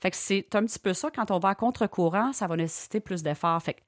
Fait 0.00 0.10
que 0.10 0.16
c'est 0.16 0.54
un 0.54 0.64
petit 0.64 0.78
peu 0.78 0.92
ça, 0.92 1.10
quand 1.10 1.30
on 1.30 1.38
va 1.38 1.50
à 1.50 1.54
contre-courant, 1.54 2.32
ça 2.32 2.46
va 2.46 2.56
nécessiter 2.56 3.00
plus 3.00 3.22
d'efforts. 3.22 3.60
Fait 3.62 3.74
que 3.74 3.80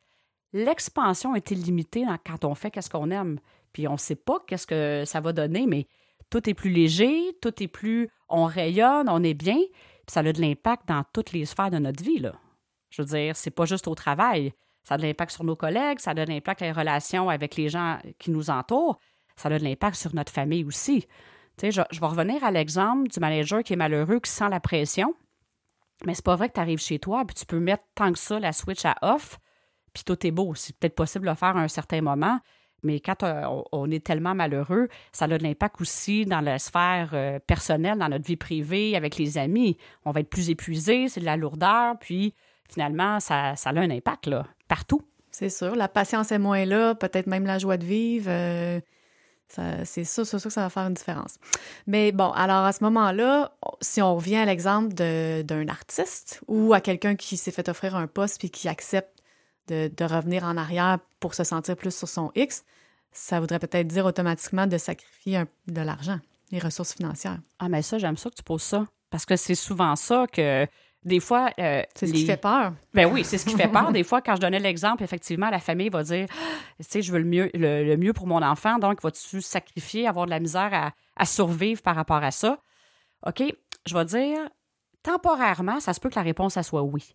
l'expansion 0.53 1.35
est 1.35 1.51
illimitée 1.51 2.05
quand 2.27 2.45
on 2.45 2.55
fait 2.55 2.71
qu'est-ce 2.71 2.91
qu'on 2.91 3.11
aime. 3.11 3.39
Puis 3.73 3.87
on 3.87 3.97
sait 3.97 4.17
pas 4.17 4.39
qu'est-ce 4.47 4.67
que 4.67 5.05
ça 5.05 5.21
va 5.21 5.33
donner, 5.33 5.67
mais 5.67 5.87
tout 6.31 6.49
est 6.49 6.55
plus 6.55 6.71
léger, 6.71 7.37
tout 7.41 7.63
est 7.63 7.69
plus. 7.69 8.09
On 8.29 8.47
rayonne, 8.47 9.09
on 9.09 9.23
est 9.23 9.35
bien, 9.35 9.57
puis 9.57 10.13
ça 10.13 10.21
a 10.21 10.33
de 10.33 10.41
l'impact 10.41 10.89
dans 10.89 11.05
toutes 11.13 11.33
les 11.33 11.45
sphères 11.45 11.71
de 11.71 11.79
notre 11.79 12.03
vie. 12.03 12.19
Là. 12.19 12.33
Je 12.91 13.03
veux 13.03 13.09
dire, 13.09 13.37
c'est 13.37 13.51
pas 13.51 13.65
juste 13.65 13.89
au 13.89 13.95
travail. 13.95 14.53
Ça 14.85 14.95
a 14.95 14.99
de 14.99 15.03
l'impact 15.03 15.33
sur 15.33 15.45
nos 15.45 15.57
collègues, 15.57 15.99
ça 15.99 16.13
a 16.13 16.15
de 16.15 16.23
l'impact 16.23 16.61
sur 16.61 16.67
les 16.67 16.73
relations 16.73 17.29
avec 17.29 17.57
les 17.57 17.69
gens 17.69 17.99
qui 18.19 18.31
nous 18.31 18.51
entourent, 18.51 18.99
ça 19.37 19.49
a 19.49 19.59
de 19.59 19.65
l'impact 19.65 19.97
sur 19.97 20.15
notre 20.15 20.33
famille 20.33 20.65
aussi. 20.65 21.03
Tu 21.59 21.67
sais, 21.67 21.71
je, 21.71 21.83
je 21.91 22.01
vais 22.01 22.07
revenir 22.07 22.43
à 22.43 22.51
l'exemple 22.51 23.09
du 23.09 23.21
manager 23.21 23.63
qui 23.63 23.75
est 23.75 23.77
malheureux, 23.77 24.21
qui 24.21 24.31
sent 24.31 24.49
la 24.49 24.61
pression. 24.61 25.15
Mais 26.07 26.15
c'est 26.15 26.25
pas 26.25 26.37
vrai 26.37 26.49
que 26.49 26.55
tu 26.55 26.61
arrives 26.61 26.81
chez 26.81 26.99
toi, 26.99 27.25
puis 27.27 27.35
tu 27.35 27.45
peux 27.45 27.59
mettre 27.59 27.83
tant 27.95 28.13
que 28.13 28.19
ça 28.19 28.39
la 28.39 28.53
switch 28.53 28.85
à 28.85 28.97
off, 29.03 29.39
puis 29.93 30.05
tout 30.05 30.27
est 30.27 30.31
beau. 30.31 30.55
C'est 30.55 30.77
peut-être 30.79 30.95
possible 30.95 31.25
de 31.25 31.31
le 31.31 31.37
faire 31.37 31.57
à 31.57 31.61
un 31.61 31.69
certain 31.69 32.01
moment, 32.01 32.39
mais 32.83 33.01
quand 33.01 33.23
euh, 33.25 33.63
on 33.73 33.91
est 33.91 34.05
tellement 34.05 34.35
malheureux, 34.35 34.89
ça 35.13 35.25
a 35.25 35.29
de 35.29 35.43
l'impact 35.43 35.81
aussi 35.81 36.25
dans 36.25 36.41
la 36.41 36.59
sphère 36.59 37.11
euh, 37.13 37.39
personnelle, 37.41 37.99
dans 37.99 38.09
notre 38.09 38.27
vie 38.27 38.37
privée, 38.37 38.97
avec 38.97 39.17
les 39.17 39.39
amis. 39.39 39.77
On 40.05 40.13
va 40.13 40.21
être 40.21 40.31
plus 40.31 40.51
épuisé, 40.51 41.09
c'est 41.09 41.21
de 41.21 41.25
la 41.25 41.37
lourdeur, 41.37 41.99
puis 41.99 42.35
finalement, 42.69 43.21
ça, 43.21 43.57
ça 43.57 43.71
a 43.71 43.79
un 43.79 43.91
impact 43.91 44.27
là, 44.27 44.47
partout. 44.69 45.03
C'est 45.31 45.51
sûr. 45.51 45.77
La 45.77 45.89
patience 45.89 46.33
est 46.33 46.39
moins 46.39 46.65
là, 46.65 46.95
peut-être 46.95 47.27
même 47.27 47.47
la 47.47 47.59
joie 47.59 47.77
de 47.77 47.85
vivre. 47.85 48.29
Euh, 48.29 48.81
c'est 49.85 50.05
ça, 50.05 50.25
c'est 50.25 50.39
ça 50.39 50.49
que 50.49 50.53
ça 50.53 50.63
va 50.63 50.71
faire 50.71 50.87
une 50.87 50.95
différence. 50.95 51.39
Mais 51.87 52.13
bon, 52.13 52.31
alors 52.33 52.65
à 52.65 52.73
ce 52.73 52.85
moment-là, 52.85 53.53
si 53.81 54.03
on 54.03 54.15
revient 54.15 54.37
à 54.37 54.45
l'exemple 54.45 54.93
d'un 54.95 55.69
artiste 55.69 56.41
ou 56.49 56.75
à 56.75 56.81
quelqu'un 56.81 57.17
qui 57.17 57.37
s'est 57.37 57.51
fait 57.51 57.69
offrir 57.69 57.97
un 57.97 58.07
poste 58.07 58.39
puis 58.39 58.51
qui 58.51 58.69
accepte 58.69 59.23
de, 59.69 60.05
revenir 60.05 60.45
en 60.45 60.57
arrière 60.57 60.99
pour 61.21 61.35
se 61.35 61.45
sentir 61.45 61.77
plus 61.77 61.95
sur 61.95 62.09
son 62.09 62.31
X, 62.35 62.65
ça 63.13 63.41
voudrait 63.41 63.59
peut-être 63.59 63.87
dire 63.87 64.07
automatiquement 64.07 64.67
de 64.67 64.79
sacrifier 64.79 65.45
de 65.67 65.81
l'argent, 65.81 66.19
les 66.51 66.59
ressources 66.59 66.95
financières. 66.95 67.39
Ah, 67.59 67.69
mais 67.69 67.83
ça, 67.83 67.99
j'aime 67.99 68.17
ça 68.17 68.31
que 68.31 68.35
tu 68.35 68.43
poses 68.43 68.63
ça. 68.63 68.87
Parce 69.11 69.25
que 69.25 69.37
c'est 69.37 69.55
souvent 69.55 69.97
ça 69.97 70.27
que 70.31 70.67
des 71.09 71.21
fois. 71.21 71.51
Euh, 71.59 71.83
c'est 71.95 72.07
ce 72.07 72.13
qui 72.13 72.25
fait 72.25 72.37
peur. 72.37 72.73
Ben 72.95 73.07
oui, 73.07 73.25
c'est 73.25 73.39
ce 73.39 73.45
qui 73.45 73.57
fait 73.57 73.69
peur. 73.69 73.91
Des 73.93 74.05
fois, 74.05 74.21
quand 74.23 74.37
je 74.37 74.41
donnais 74.41 74.61
l'exemple, 74.61 75.03
effectivement, 75.03 75.51
la 75.51 75.59
famille 75.59 75.89
va 75.89 76.03
dire 76.03 76.27
Tu 76.79 76.87
sais, 76.89 77.03
je 77.03 77.13
veux 77.13 77.19
le 77.19 77.25
mieux, 77.25 77.51
le, 77.55 77.97
mieux 77.97 78.13
pour 78.13 78.27
mon 78.27 78.43
enfant, 78.43 78.79
donc 78.79 79.03
vas-tu 79.03 79.41
sacrifier, 79.41 80.07
avoir 80.07 80.27
de 80.27 80.31
la 80.31 80.41
misère 80.41 80.71
à, 80.73 80.93
à, 81.17 81.25
survivre 81.25 81.83
par 81.83 81.97
rapport 81.97 82.23
à 82.23 82.31
ça? 82.31 82.59
OK, 83.27 83.43
je 83.87 83.95
vais 83.95 84.05
dire 84.05 84.39
temporairement, 85.03 85.81
ça 85.81 85.95
se 85.95 86.01
peut 86.01 86.11
que 86.11 86.17
la 86.17 86.23
réponse, 86.23 86.55
ça 86.55 86.63
soit 86.63 86.83
oui. 86.83 87.15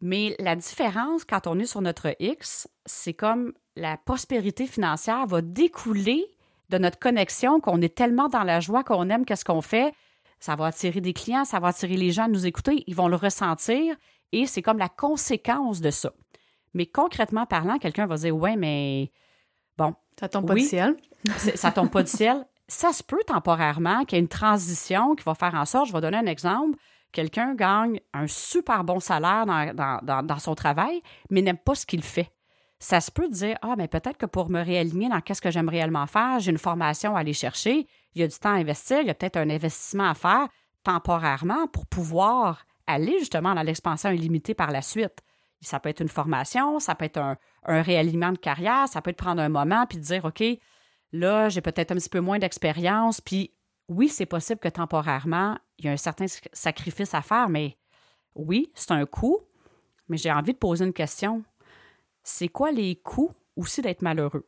Mais 0.00 0.34
la 0.40 0.56
différence 0.56 1.24
quand 1.24 1.46
on 1.46 1.58
est 1.58 1.64
sur 1.64 1.80
notre 1.80 2.14
X, 2.18 2.68
c'est 2.84 3.14
comme 3.14 3.52
la 3.76 3.96
prospérité 3.96 4.66
financière 4.66 5.26
va 5.26 5.40
découler 5.40 6.26
de 6.70 6.78
notre 6.78 6.98
connexion, 6.98 7.60
qu'on 7.60 7.80
est 7.80 7.94
tellement 7.94 8.28
dans 8.28 8.42
la 8.42 8.58
joie 8.60 8.82
qu'on 8.82 9.08
aime 9.10 9.24
qu'est-ce 9.24 9.44
qu'on 9.44 9.60
fait, 9.60 9.92
ça 10.42 10.56
va 10.56 10.66
attirer 10.66 11.00
des 11.00 11.12
clients, 11.12 11.44
ça 11.44 11.60
va 11.60 11.68
attirer 11.68 11.96
les 11.96 12.10
gens 12.10 12.24
à 12.24 12.28
nous 12.28 12.46
écouter, 12.46 12.82
ils 12.88 12.96
vont 12.96 13.06
le 13.06 13.14
ressentir 13.14 13.94
et 14.32 14.46
c'est 14.46 14.60
comme 14.60 14.78
la 14.78 14.88
conséquence 14.88 15.80
de 15.80 15.90
ça. 15.90 16.12
Mais 16.74 16.84
concrètement 16.84 17.46
parlant, 17.46 17.78
quelqu'un 17.78 18.06
va 18.06 18.16
dire 18.16 18.36
Ouais, 18.36 18.56
mais 18.56 19.12
bon. 19.78 19.94
Ça 20.18 20.28
tombe 20.28 20.48
pas 20.48 20.54
du 20.54 20.62
ciel. 20.62 20.96
ça 21.54 21.70
tombe 21.70 21.90
pas 21.90 22.02
du 22.02 22.10
ciel. 22.10 22.44
Ça 22.68 22.92
se 22.92 23.02
peut 23.02 23.20
temporairement 23.26 24.04
qu'il 24.04 24.16
y 24.16 24.18
ait 24.18 24.22
une 24.22 24.28
transition 24.28 25.14
qui 25.14 25.24
va 25.24 25.34
faire 25.34 25.54
en 25.54 25.66
sorte, 25.66 25.88
je 25.88 25.92
vais 25.92 26.00
donner 26.00 26.16
un 26.16 26.26
exemple, 26.26 26.78
quelqu'un 27.10 27.54
gagne 27.54 28.00
un 28.14 28.26
super 28.26 28.82
bon 28.82 28.98
salaire 28.98 29.44
dans, 29.44 30.24
dans 30.24 30.38
son 30.38 30.54
travail, 30.54 31.02
mais 31.28 31.42
n'aime 31.42 31.58
pas 31.58 31.74
ce 31.74 31.84
qu'il 31.84 32.02
fait 32.02 32.32
ça 32.82 33.00
se 33.00 33.12
peut 33.12 33.28
dire 33.28 33.56
Ah, 33.62 33.74
mais 33.78 33.86
peut-être 33.86 34.18
que 34.18 34.26
pour 34.26 34.50
me 34.50 34.60
réaligner 34.60 35.08
dans 35.08 35.20
qu'est-ce 35.20 35.40
que 35.40 35.52
j'aime 35.52 35.68
réellement 35.68 36.06
faire, 36.06 36.40
j'ai 36.40 36.50
une 36.50 36.58
formation 36.58 37.14
à 37.14 37.20
aller 37.20 37.32
chercher, 37.32 37.86
il 38.14 38.20
y 38.20 38.24
a 38.24 38.28
du 38.28 38.38
temps 38.38 38.50
à 38.50 38.58
investir, 38.58 39.00
il 39.00 39.06
y 39.06 39.10
a 39.10 39.14
peut-être 39.14 39.36
un 39.36 39.50
investissement 39.50 40.10
à 40.10 40.14
faire 40.14 40.48
temporairement 40.82 41.66
pour 41.68 41.86
pouvoir 41.86 42.66
aller 42.86 43.18
justement 43.18 43.54
dans 43.54 43.62
l'expansion 43.62 44.10
illimitée 44.10 44.54
par 44.54 44.70
la 44.70 44.82
suite. 44.82 45.20
Ça 45.60 45.78
peut 45.78 45.88
être 45.88 46.00
une 46.00 46.08
formation, 46.08 46.80
ça 46.80 46.94
peut 46.94 47.04
être 47.04 47.18
un, 47.18 47.36
un 47.66 47.82
réalignement 47.82 48.32
de 48.32 48.38
carrière, 48.38 48.88
ça 48.88 49.00
peut 49.00 49.10
être 49.10 49.16
prendre 49.16 49.40
un 49.40 49.48
moment 49.48 49.86
puis 49.86 49.98
dire 49.98 50.24
OK, 50.24 50.42
là, 51.12 51.48
j'ai 51.48 51.60
peut-être 51.60 51.92
un 51.92 51.96
petit 51.96 52.08
peu 52.08 52.20
moins 52.20 52.40
d'expérience, 52.40 53.20
puis 53.20 53.52
oui, 53.88 54.08
c'est 54.08 54.26
possible 54.26 54.58
que 54.58 54.68
temporairement, 54.68 55.56
il 55.78 55.84
y 55.84 55.88
a 55.88 55.92
un 55.92 55.96
certain 55.96 56.26
sacrifice 56.52 57.14
à 57.14 57.22
faire, 57.22 57.48
mais 57.48 57.76
oui, 58.34 58.72
c'est 58.74 58.90
un 58.90 59.06
coût, 59.06 59.38
mais 60.08 60.16
j'ai 60.16 60.32
envie 60.32 60.52
de 60.52 60.58
poser 60.58 60.84
une 60.84 60.92
question 60.92 61.44
c'est 62.22 62.48
quoi 62.48 62.70
les 62.70 62.96
coûts 62.96 63.32
aussi 63.56 63.82
d'être 63.82 64.02
malheureux? 64.02 64.46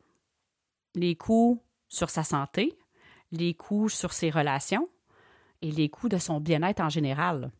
Les 0.95 1.15
coûts 1.15 1.61
sur 1.87 2.09
sa 2.09 2.23
santé, 2.23 2.77
les 3.31 3.53
coûts 3.53 3.89
sur 3.89 4.13
ses 4.13 4.29
relations 4.29 4.89
et 5.61 5.71
les 5.71 5.89
coûts 5.89 6.09
de 6.09 6.17
son 6.17 6.39
bien-être 6.39 6.81
en 6.81 6.89
général. 6.89 7.51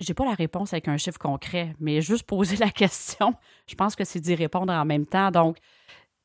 J'ai 0.00 0.14
pas 0.14 0.24
la 0.24 0.34
réponse 0.34 0.72
avec 0.72 0.86
un 0.88 0.96
chiffre 0.96 1.18
concret, 1.18 1.74
mais 1.80 2.00
juste 2.00 2.24
poser 2.24 2.56
la 2.56 2.70
question, 2.70 3.34
je 3.66 3.74
pense 3.74 3.96
que 3.96 4.04
c'est 4.04 4.20
d'y 4.20 4.34
répondre 4.34 4.72
en 4.72 4.84
même 4.84 5.06
temps. 5.06 5.30
Donc, 5.30 5.58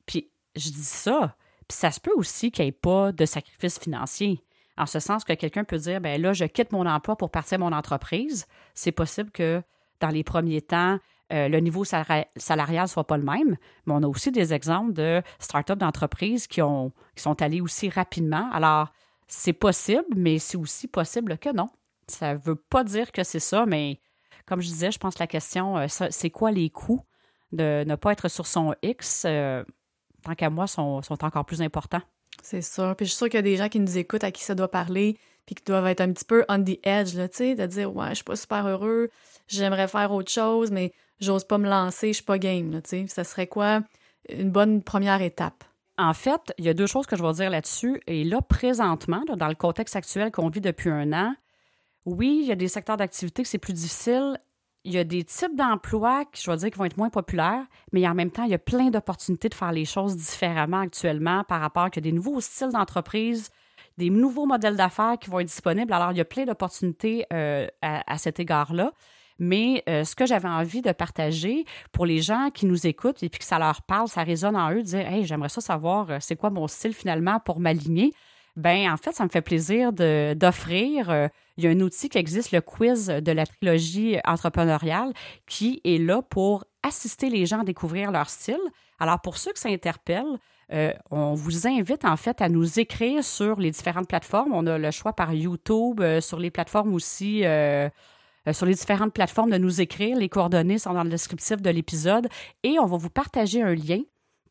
puis 0.05 0.29
je 0.55 0.69
dis 0.69 0.83
ça, 0.83 1.35
puis 1.67 1.77
ça 1.77 1.91
se 1.91 1.99
peut 1.99 2.13
aussi 2.15 2.51
qu'il 2.51 2.65
n'y 2.65 2.69
ait 2.69 2.71
pas 2.71 3.11
de 3.11 3.25
sacrifice 3.25 3.79
financier. 3.79 4.43
En 4.77 4.85
ce 4.85 4.99
sens 4.99 5.23
que 5.23 5.33
quelqu'un 5.33 5.63
peut 5.63 5.77
dire, 5.77 6.01
ben 6.01 6.21
là, 6.21 6.33
je 6.33 6.45
quitte 6.45 6.71
mon 6.71 6.85
emploi 6.85 7.15
pour 7.15 7.29
partir 7.29 7.59
mon 7.59 7.71
entreprise. 7.71 8.47
C'est 8.73 8.91
possible 8.91 9.31
que 9.31 9.61
dans 9.99 10.09
les 10.09 10.23
premiers 10.23 10.61
temps, 10.61 10.99
euh, 11.31 11.47
le 11.47 11.59
niveau 11.59 11.83
salarial 11.83 12.83
ne 12.83 12.87
soit 12.87 13.07
pas 13.07 13.17
le 13.17 13.23
même, 13.23 13.57
mais 13.85 13.93
on 13.93 14.03
a 14.03 14.07
aussi 14.07 14.31
des 14.31 14.53
exemples 14.53 14.93
de 14.93 15.21
start-up 15.39 15.79
d'entreprises 15.79 16.47
qui, 16.47 16.61
qui 17.15 17.21
sont 17.23 17.41
allées 17.41 17.61
aussi 17.61 17.89
rapidement. 17.89 18.49
Alors, 18.51 18.89
c'est 19.27 19.53
possible, 19.53 20.05
mais 20.15 20.37
c'est 20.37 20.57
aussi 20.57 20.87
possible 20.87 21.37
que 21.37 21.53
non. 21.53 21.69
Ça 22.07 22.33
ne 22.33 22.39
veut 22.39 22.55
pas 22.55 22.83
dire 22.83 23.11
que 23.11 23.23
c'est 23.23 23.39
ça, 23.39 23.65
mais 23.65 23.99
comme 24.45 24.61
je 24.61 24.67
disais, 24.67 24.91
je 24.91 24.99
pense 24.99 25.15
que 25.15 25.19
la 25.19 25.27
question, 25.27 25.77
euh, 25.77 25.87
c'est 25.87 26.29
quoi 26.29 26.51
les 26.51 26.69
coûts 26.69 27.01
de 27.51 27.83
ne 27.85 27.95
pas 27.95 28.11
être 28.11 28.27
sur 28.27 28.45
son 28.45 28.75
X, 28.81 29.23
euh, 29.25 29.63
tant 30.23 30.35
qu'à 30.35 30.49
moi, 30.49 30.67
sont, 30.67 31.01
sont 31.01 31.23
encore 31.23 31.45
plus 31.45 31.61
importants. 31.61 32.01
C'est 32.41 32.61
sûr. 32.61 32.95
Puis 32.95 33.05
je 33.05 33.11
suis 33.11 33.17
sûre 33.17 33.27
qu'il 33.27 33.37
y 33.37 33.39
a 33.39 33.43
des 33.43 33.57
gens 33.57 33.69
qui 33.69 33.79
nous 33.79 33.97
écoutent 33.97 34.23
à 34.23 34.31
qui 34.31 34.43
ça 34.43 34.55
doit 34.55 34.69
parler, 34.69 35.17
puis 35.45 35.55
qui 35.55 35.63
doivent 35.63 35.87
être 35.87 36.01
un 36.01 36.11
petit 36.11 36.25
peu 36.25 36.45
on 36.49 36.63
the 36.63 36.79
edge, 36.83 37.11
tu 37.13 37.27
sais, 37.31 37.55
de 37.55 37.65
dire, 37.65 37.95
ouais, 37.95 38.09
je 38.09 38.15
suis 38.15 38.23
pas 38.23 38.35
super 38.35 38.67
heureux, 38.67 39.09
j'aimerais 39.47 39.87
faire 39.87 40.11
autre 40.11 40.31
chose, 40.31 40.71
mais 40.71 40.93
j'ose 41.19 41.43
pas 41.43 41.57
me 41.57 41.69
lancer, 41.69 42.09
je 42.09 42.13
suis 42.13 42.23
pas 42.23 42.37
game, 42.37 42.71
là, 42.71 42.81
tu 42.81 42.89
sais. 42.89 43.07
Ça 43.07 43.23
serait 43.23 43.47
quoi 43.47 43.81
une 44.29 44.51
bonne 44.51 44.81
première 44.81 45.21
étape? 45.21 45.63
En 45.97 46.13
fait, 46.13 46.53
il 46.57 46.65
y 46.65 46.69
a 46.69 46.73
deux 46.73 46.87
choses 46.87 47.05
que 47.05 47.15
je 47.15 47.23
vais 47.23 47.33
dire 47.33 47.49
là-dessus. 47.49 48.01
Et 48.07 48.23
là, 48.23 48.41
présentement, 48.41 49.23
dans 49.27 49.47
le 49.47 49.55
contexte 49.55 49.95
actuel 49.95 50.31
qu'on 50.31 50.49
vit 50.49 50.61
depuis 50.61 50.89
un 50.89 51.13
an, 51.13 51.35
oui, 52.05 52.39
il 52.41 52.47
y 52.47 52.51
a 52.51 52.55
des 52.55 52.67
secteurs 52.67 52.97
d'activité 52.97 53.43
que 53.43 53.49
c'est 53.49 53.59
plus 53.59 53.73
difficile. 53.73 54.37
Il 54.85 54.91
y 54.91 54.97
a 54.97 55.03
des 55.03 55.23
types 55.23 55.55
d'emplois 55.55 56.25
qui, 56.25 56.41
je 56.43 56.51
vais 56.51 56.57
dire, 56.57 56.71
qui 56.71 56.77
vont 56.77 56.85
être 56.85 56.97
moins 56.97 57.09
populaires, 57.09 57.65
mais 57.93 58.05
en 58.07 58.13
même 58.13 58.31
temps, 58.31 58.43
il 58.43 58.49
y 58.49 58.55
a 58.55 58.59
plein 58.59 58.89
d'opportunités 58.89 59.47
de 59.47 59.53
faire 59.53 59.71
les 59.71 59.85
choses 59.85 60.17
différemment 60.17 60.79
actuellement 60.79 61.43
par 61.45 61.61
rapport 61.61 61.83
à 61.83 61.89
des 61.89 62.11
nouveaux 62.11 62.41
styles 62.41 62.71
d'entreprise, 62.71 63.49
des 63.97 64.09
nouveaux 64.09 64.45
modèles 64.45 64.75
d'affaires 64.75 65.17
qui 65.19 65.29
vont 65.29 65.39
être 65.39 65.47
disponibles. 65.47 65.93
Alors, 65.93 66.11
il 66.11 66.17
y 66.17 66.21
a 66.21 66.25
plein 66.25 66.45
d'opportunités 66.45 67.25
euh, 67.31 67.67
à, 67.81 68.17
cet 68.17 68.39
égard-là. 68.39 68.91
Mais 69.39 69.83
euh, 69.89 70.03
ce 70.03 70.15
que 70.15 70.25
j'avais 70.25 70.47
envie 70.47 70.81
de 70.81 70.91
partager 70.91 71.65
pour 71.91 72.05
les 72.05 72.21
gens 72.21 72.49
qui 72.53 72.65
nous 72.65 72.85
écoutent 72.85 73.23
et 73.23 73.29
puis 73.29 73.39
que 73.39 73.45
ça 73.45 73.57
leur 73.57 73.81
parle, 73.81 74.07
ça 74.07 74.23
résonne 74.23 74.55
en 74.55 74.71
eux, 74.71 74.77
de 74.77 74.81
dire 74.81 75.07
Hey, 75.07 75.25
j'aimerais 75.25 75.49
ça 75.49 75.59
savoir 75.59 76.09
euh, 76.11 76.17
c'est 76.19 76.35
quoi 76.35 76.51
mon 76.51 76.67
style 76.67 76.93
finalement 76.93 77.39
pour 77.39 77.59
m'aligner. 77.59 78.13
Ben, 78.55 78.91
en 78.91 78.97
fait, 78.97 79.11
ça 79.13 79.23
me 79.23 79.29
fait 79.29 79.41
plaisir 79.41 79.91
d'offrir. 79.91 81.29
Il 81.57 81.63
y 81.63 81.67
a 81.67 81.71
un 81.71 81.79
outil 81.79 82.07
qui 82.07 82.19
existe, 82.19 82.51
le 82.51 82.61
quiz 82.61 83.07
de 83.07 83.31
la 83.31 83.47
trilogie 83.47 84.17
entrepreneuriale, 84.25 85.11
qui 85.47 85.81
est 85.83 85.97
là 85.97 86.21
pour 86.21 86.63
assister 86.83 87.31
les 87.31 87.47
gens 87.47 87.61
à 87.61 87.63
découvrir 87.63 88.11
leur 88.11 88.29
style. 88.29 88.59
Alors, 88.99 89.19
pour 89.21 89.37
ceux 89.37 89.53
que 89.53 89.59
ça 89.59 89.69
interpelle, 89.69 90.37
on 90.69 91.33
vous 91.33 91.67
invite 91.67 92.05
en 92.05 92.17
fait 92.17 92.41
à 92.41 92.49
nous 92.49 92.79
écrire 92.79 93.23
sur 93.23 93.59
les 93.59 93.71
différentes 93.71 94.07
plateformes. 94.07 94.53
On 94.53 94.65
a 94.67 94.77
le 94.77 94.91
choix 94.91 95.13
par 95.13 95.33
YouTube, 95.33 96.01
sur 96.19 96.39
les 96.39 96.51
plateformes 96.51 96.93
aussi. 96.93 97.43
Euh, 98.47 98.51
sur 98.51 98.65
les 98.65 98.73
différentes 98.73 99.13
plateformes 99.13 99.51
de 99.51 99.57
nous 99.57 99.79
écrire. 99.79 100.17
Les 100.17 100.27
coordonnées 100.27 100.77
sont 100.77 100.93
dans 100.93 101.03
le 101.03 101.09
descriptif 101.09 101.61
de 101.61 101.69
l'épisode 101.69 102.27
et 102.63 102.77
on 102.77 102.85
va 102.85 102.97
vous 102.97 103.09
partager 103.09 103.61
un 103.61 103.73
lien 103.73 104.01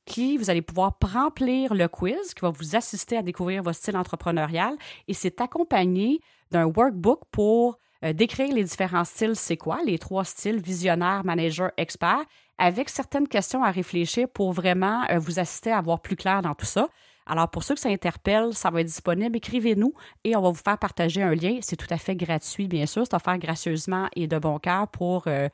qui 0.06 0.36
vous 0.38 0.48
allez 0.50 0.62
pouvoir 0.62 0.96
remplir 1.12 1.74
le 1.74 1.88
quiz 1.88 2.34
qui 2.34 2.40
va 2.40 2.50
vous 2.50 2.74
assister 2.74 3.18
à 3.18 3.22
découvrir 3.22 3.62
votre 3.62 3.76
style 3.76 3.96
entrepreneurial 3.96 4.76
et 5.08 5.14
c'est 5.14 5.40
accompagné 5.40 6.20
d'un 6.50 6.64
workbook 6.64 7.20
pour 7.30 7.78
euh, 8.02 8.12
décrire 8.12 8.52
les 8.52 8.64
différents 8.64 9.04
styles, 9.04 9.36
c'est 9.36 9.56
quoi, 9.56 9.80
les 9.84 9.98
trois 9.98 10.24
styles, 10.24 10.60
visionnaire, 10.60 11.22
manager, 11.24 11.70
expert, 11.76 12.24
avec 12.58 12.88
certaines 12.88 13.28
questions 13.28 13.62
à 13.62 13.70
réfléchir 13.70 14.28
pour 14.28 14.52
vraiment 14.52 15.04
euh, 15.10 15.18
vous 15.18 15.38
assister 15.38 15.72
à 15.72 15.80
voir 15.80 16.00
plus 16.00 16.16
clair 16.16 16.42
dans 16.42 16.54
tout 16.54 16.66
ça. 16.66 16.88
Alors, 17.26 17.48
pour 17.50 17.62
ceux 17.62 17.74
que 17.74 17.80
ça 17.80 17.88
interpelle, 17.88 18.52
ça 18.52 18.70
va 18.70 18.80
être 18.80 18.88
disponible. 18.88 19.36
Écrivez-nous 19.36 19.94
et 20.24 20.34
on 20.34 20.42
va 20.42 20.50
vous 20.50 20.60
faire 20.62 20.78
partager 20.78 21.22
un 21.22 21.34
lien. 21.34 21.58
C'est 21.62 21.76
tout 21.76 21.86
à 21.90 21.98
fait 21.98 22.16
gratuit, 22.16 22.66
bien 22.66 22.86
sûr. 22.86 23.04
C'est 23.08 23.14
offert 23.14 23.38
gracieusement 23.38 24.08
et 24.16 24.26
de 24.26 24.38
bon 24.38 24.58
cœur 24.58 24.88
pour 24.88 25.24
euh, 25.28 25.48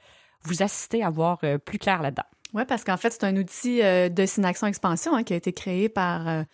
vous 0.44 0.62
assister 0.62 1.02
à 1.02 1.10
voir 1.10 1.40
plus 1.64 1.78
clair 1.78 2.00
là-dedans. 2.00 2.24
Oui, 2.54 2.62
parce 2.66 2.84
qu'en 2.84 2.96
fait, 2.96 3.10
c'est 3.10 3.24
un 3.24 3.36
outil 3.36 3.80
de 3.80 4.26
Synaction 4.26 4.66
Expansion 4.66 5.14
hein, 5.14 5.22
qui 5.22 5.34
a 5.34 5.36
été 5.36 5.52
créé 5.52 5.90
par, 5.90 6.44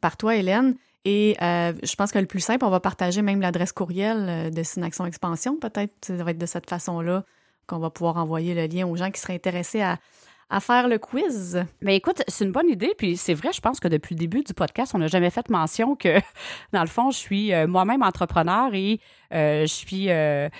par 0.00 0.16
toi, 0.16 0.36
Hélène, 0.36 0.76
et 1.04 1.36
euh, 1.42 1.72
je 1.82 1.94
pense 1.96 2.12
que 2.12 2.18
le 2.18 2.26
plus 2.26 2.40
simple, 2.40 2.64
on 2.64 2.70
va 2.70 2.80
partager 2.80 3.22
même 3.22 3.40
l'adresse 3.40 3.72
courriel 3.72 4.26
euh, 4.28 4.50
de 4.50 4.62
Synaction 4.62 5.04
Expansion. 5.04 5.56
Peut-être 5.56 5.92
ça 6.06 6.22
va 6.22 6.30
être 6.30 6.38
de 6.38 6.46
cette 6.46 6.68
façon-là 6.68 7.24
qu'on 7.72 7.80
va 7.80 7.90
pouvoir 7.90 8.16
envoyer 8.16 8.54
le 8.54 8.66
lien 8.66 8.86
aux 8.86 8.96
gens 8.96 9.10
qui 9.10 9.20
seraient 9.20 9.34
intéressés 9.34 9.82
à, 9.82 9.98
faire 10.60 10.86
le 10.86 10.98
quiz. 10.98 11.64
Mais 11.80 11.96
écoute, 11.96 12.22
c'est 12.28 12.44
une 12.44 12.52
bonne 12.52 12.68
idée. 12.68 12.92
Puis 12.98 13.16
c'est 13.16 13.32
vrai, 13.32 13.48
je 13.54 13.62
pense 13.62 13.80
que 13.80 13.88
depuis 13.88 14.14
le 14.14 14.18
début 14.18 14.42
du 14.42 14.52
podcast, 14.52 14.92
on 14.94 14.98
n'a 14.98 15.06
jamais 15.06 15.30
fait 15.30 15.48
mention 15.48 15.96
que, 15.96 16.18
dans 16.74 16.82
le 16.82 16.88
fond, 16.88 17.10
je 17.10 17.16
suis 17.16 17.54
euh, 17.54 17.66
moi-même 17.66 18.02
entrepreneur 18.02 18.74
et 18.74 19.00
je 19.30 19.64
suis 19.66 20.08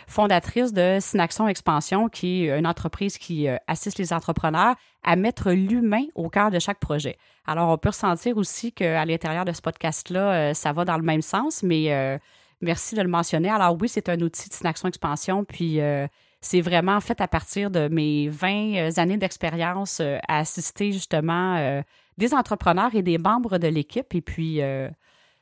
fondatrice 0.06 0.72
de 0.72 0.96
Synaction 0.98 1.46
Expansion, 1.46 2.08
qui 2.08 2.46
est 2.46 2.58
une 2.58 2.66
entreprise 2.66 3.18
qui 3.18 3.46
assiste 3.66 3.98
les 3.98 4.14
entrepreneurs 4.14 4.76
à 5.02 5.16
mettre 5.16 5.50
l'humain 5.50 6.04
au 6.14 6.28
cœur 6.28 6.50
de 6.50 6.58
chaque 6.58 6.78
projet. 6.78 7.18
Alors, 7.46 7.70
on 7.70 7.78
peut 7.78 7.88
ressentir 7.88 8.36
aussi 8.36 8.72
qu'à 8.72 9.04
l'intérieur 9.04 9.44
de 9.44 9.52
ce 9.52 9.60
podcast-là, 9.60 10.32
euh, 10.32 10.54
ça 10.54 10.72
va 10.72 10.84
dans 10.84 10.96
le 10.96 11.02
même 11.02 11.22
sens, 11.22 11.62
mais 11.62 11.92
euh, 11.92 12.18
merci 12.60 12.94
de 12.94 13.02
le 13.02 13.08
mentionner. 13.08 13.50
Alors 13.50 13.76
oui, 13.80 13.88
c'est 13.88 14.08
un 14.08 14.20
outil 14.20 14.48
de 14.48 14.54
Synaction 14.54 14.88
Expansion, 14.88 15.44
puis 15.44 15.80
euh, 15.80 16.06
c'est 16.42 16.60
vraiment 16.60 17.00
fait 17.00 17.20
à 17.20 17.28
partir 17.28 17.70
de 17.70 17.88
mes 17.88 18.28
20 18.28 18.98
années 18.98 19.16
d'expérience 19.16 20.00
à 20.00 20.38
assister 20.38 20.92
justement 20.92 21.82
des 22.18 22.34
entrepreneurs 22.34 22.94
et 22.94 23.02
des 23.02 23.16
membres 23.16 23.58
de 23.58 23.68
l'équipe. 23.68 24.14
Et 24.14 24.20
puis, 24.20 24.60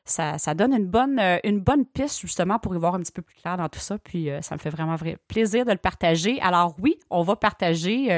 ça, 0.04 0.38
ça, 0.38 0.54
donne 0.54 0.74
une 0.74 0.86
bonne, 0.86 1.18
une 1.42 1.60
bonne 1.60 1.86
piste 1.86 2.20
justement 2.20 2.58
pour 2.58 2.74
y 2.74 2.78
voir 2.78 2.94
un 2.94 3.00
petit 3.00 3.12
peu 3.12 3.22
plus 3.22 3.36
clair 3.36 3.56
dans 3.56 3.68
tout 3.68 3.80
ça. 3.80 3.98
Puis, 3.98 4.28
ça 4.42 4.54
me 4.54 4.60
fait 4.60 4.70
vraiment 4.70 4.96
vrai 4.96 5.16
plaisir 5.26 5.64
de 5.64 5.72
le 5.72 5.78
partager. 5.78 6.38
Alors 6.42 6.76
oui, 6.80 6.98
on 7.08 7.22
va 7.22 7.34
partager 7.34 8.08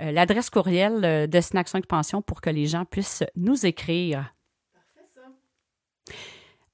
euh, 0.00 0.12
l'adresse 0.12 0.48
courriel 0.48 1.04
euh, 1.04 1.26
de 1.26 1.40
Synaction 1.40 1.78
Expansion 1.78 2.22
pour 2.22 2.40
que 2.40 2.48
les 2.48 2.66
gens 2.66 2.84
puissent 2.84 3.24
nous 3.36 3.66
écrire. 3.66 4.34
Parfait, 4.72 5.10
ça. 5.14 6.14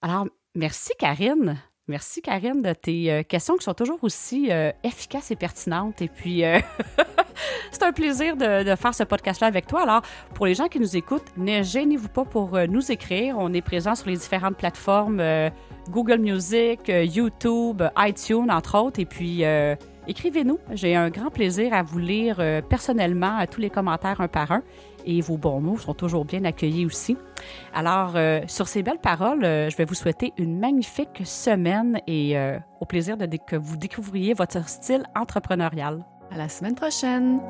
Alors, 0.01 0.27
merci 0.55 0.93
Karine. 0.99 1.61
Merci 1.89 2.21
Karine 2.21 2.63
de 2.63 2.73
tes 2.73 3.13
euh, 3.13 3.23
questions 3.23 3.57
qui 3.57 3.65
sont 3.65 3.75
toujours 3.75 3.99
aussi 4.03 4.51
efficaces 4.83 5.31
et 5.31 5.37
pertinentes. 5.37 6.03
Et 6.03 6.09
puis, 6.09 6.43
c'est 7.71 7.83
un 7.83 7.93
plaisir 7.93 8.37
de, 8.37 8.75
faire 8.75 8.95
ce 8.95 9.05
podcast-là 9.05 9.47
avec 9.47 9.67
toi. 9.67 9.83
Alors, 9.83 10.03
pour 10.35 10.47
les 10.47 10.55
gens 10.55 10.69
qui 10.69 10.81
nous 10.81 10.97
écoutent, 10.97 11.31
ne 11.37 11.63
gênez-vous 11.63 12.09
pas 12.09 12.25
pour 12.25 12.59
nous 12.69 12.91
écrire. 12.91 13.37
On 13.39 13.53
est 13.53 13.63
présent 13.63 13.95
sur 13.95 14.09
les 14.09 14.17
différentes 14.17 14.57
plateformes 14.57 15.23
Google 15.91 16.19
Music, 16.19 16.81
YouTube, 16.89 17.83
iTunes, 17.99 18.51
entre 18.51 18.79
autres. 18.79 18.99
Et 18.99 19.07
puis, 19.07 19.45
Écrivez-nous. 20.09 20.59
J'ai 20.73 20.95
un 20.95 21.11
grand 21.11 21.31
plaisir 21.31 21.75
à 21.75 21.83
vous 21.83 21.99
lire 21.99 22.37
euh, 22.39 22.63
personnellement 22.63 23.45
tous 23.51 23.61
les 23.61 23.71
commentaires 23.71 24.21
un 24.21 24.29
par 24.29 24.53
un 24.53 24.63
et 25.07 25.21
vos 25.21 25.39
bons 25.39 25.61
mots 25.61 25.79
sont 25.79 25.95
toujours 25.95 26.25
bien 26.25 26.45
accueillis 26.45 26.85
aussi. 26.85 27.17
Alors, 27.73 28.13
euh, 28.17 28.41
sur 28.47 28.69
ces 28.69 28.83
belles 28.83 28.99
paroles, 28.99 29.45
euh, 29.45 29.71
je 29.71 29.77
vais 29.77 29.85
vous 29.85 29.95
souhaiter 29.95 30.33
une 30.37 30.59
magnifique 30.59 31.23
semaine 31.25 32.01
et 32.07 32.37
au 32.81 32.87
plaisir 32.87 33.17
de 33.17 33.27
que 33.47 33.57
vous 33.57 33.77
découvriez 33.77 34.35
votre 34.35 34.69
style 34.69 35.05
entrepreneurial. 35.15 36.05
À 36.31 36.37
la 36.37 36.49
semaine 36.49 36.75
prochaine! 36.75 37.41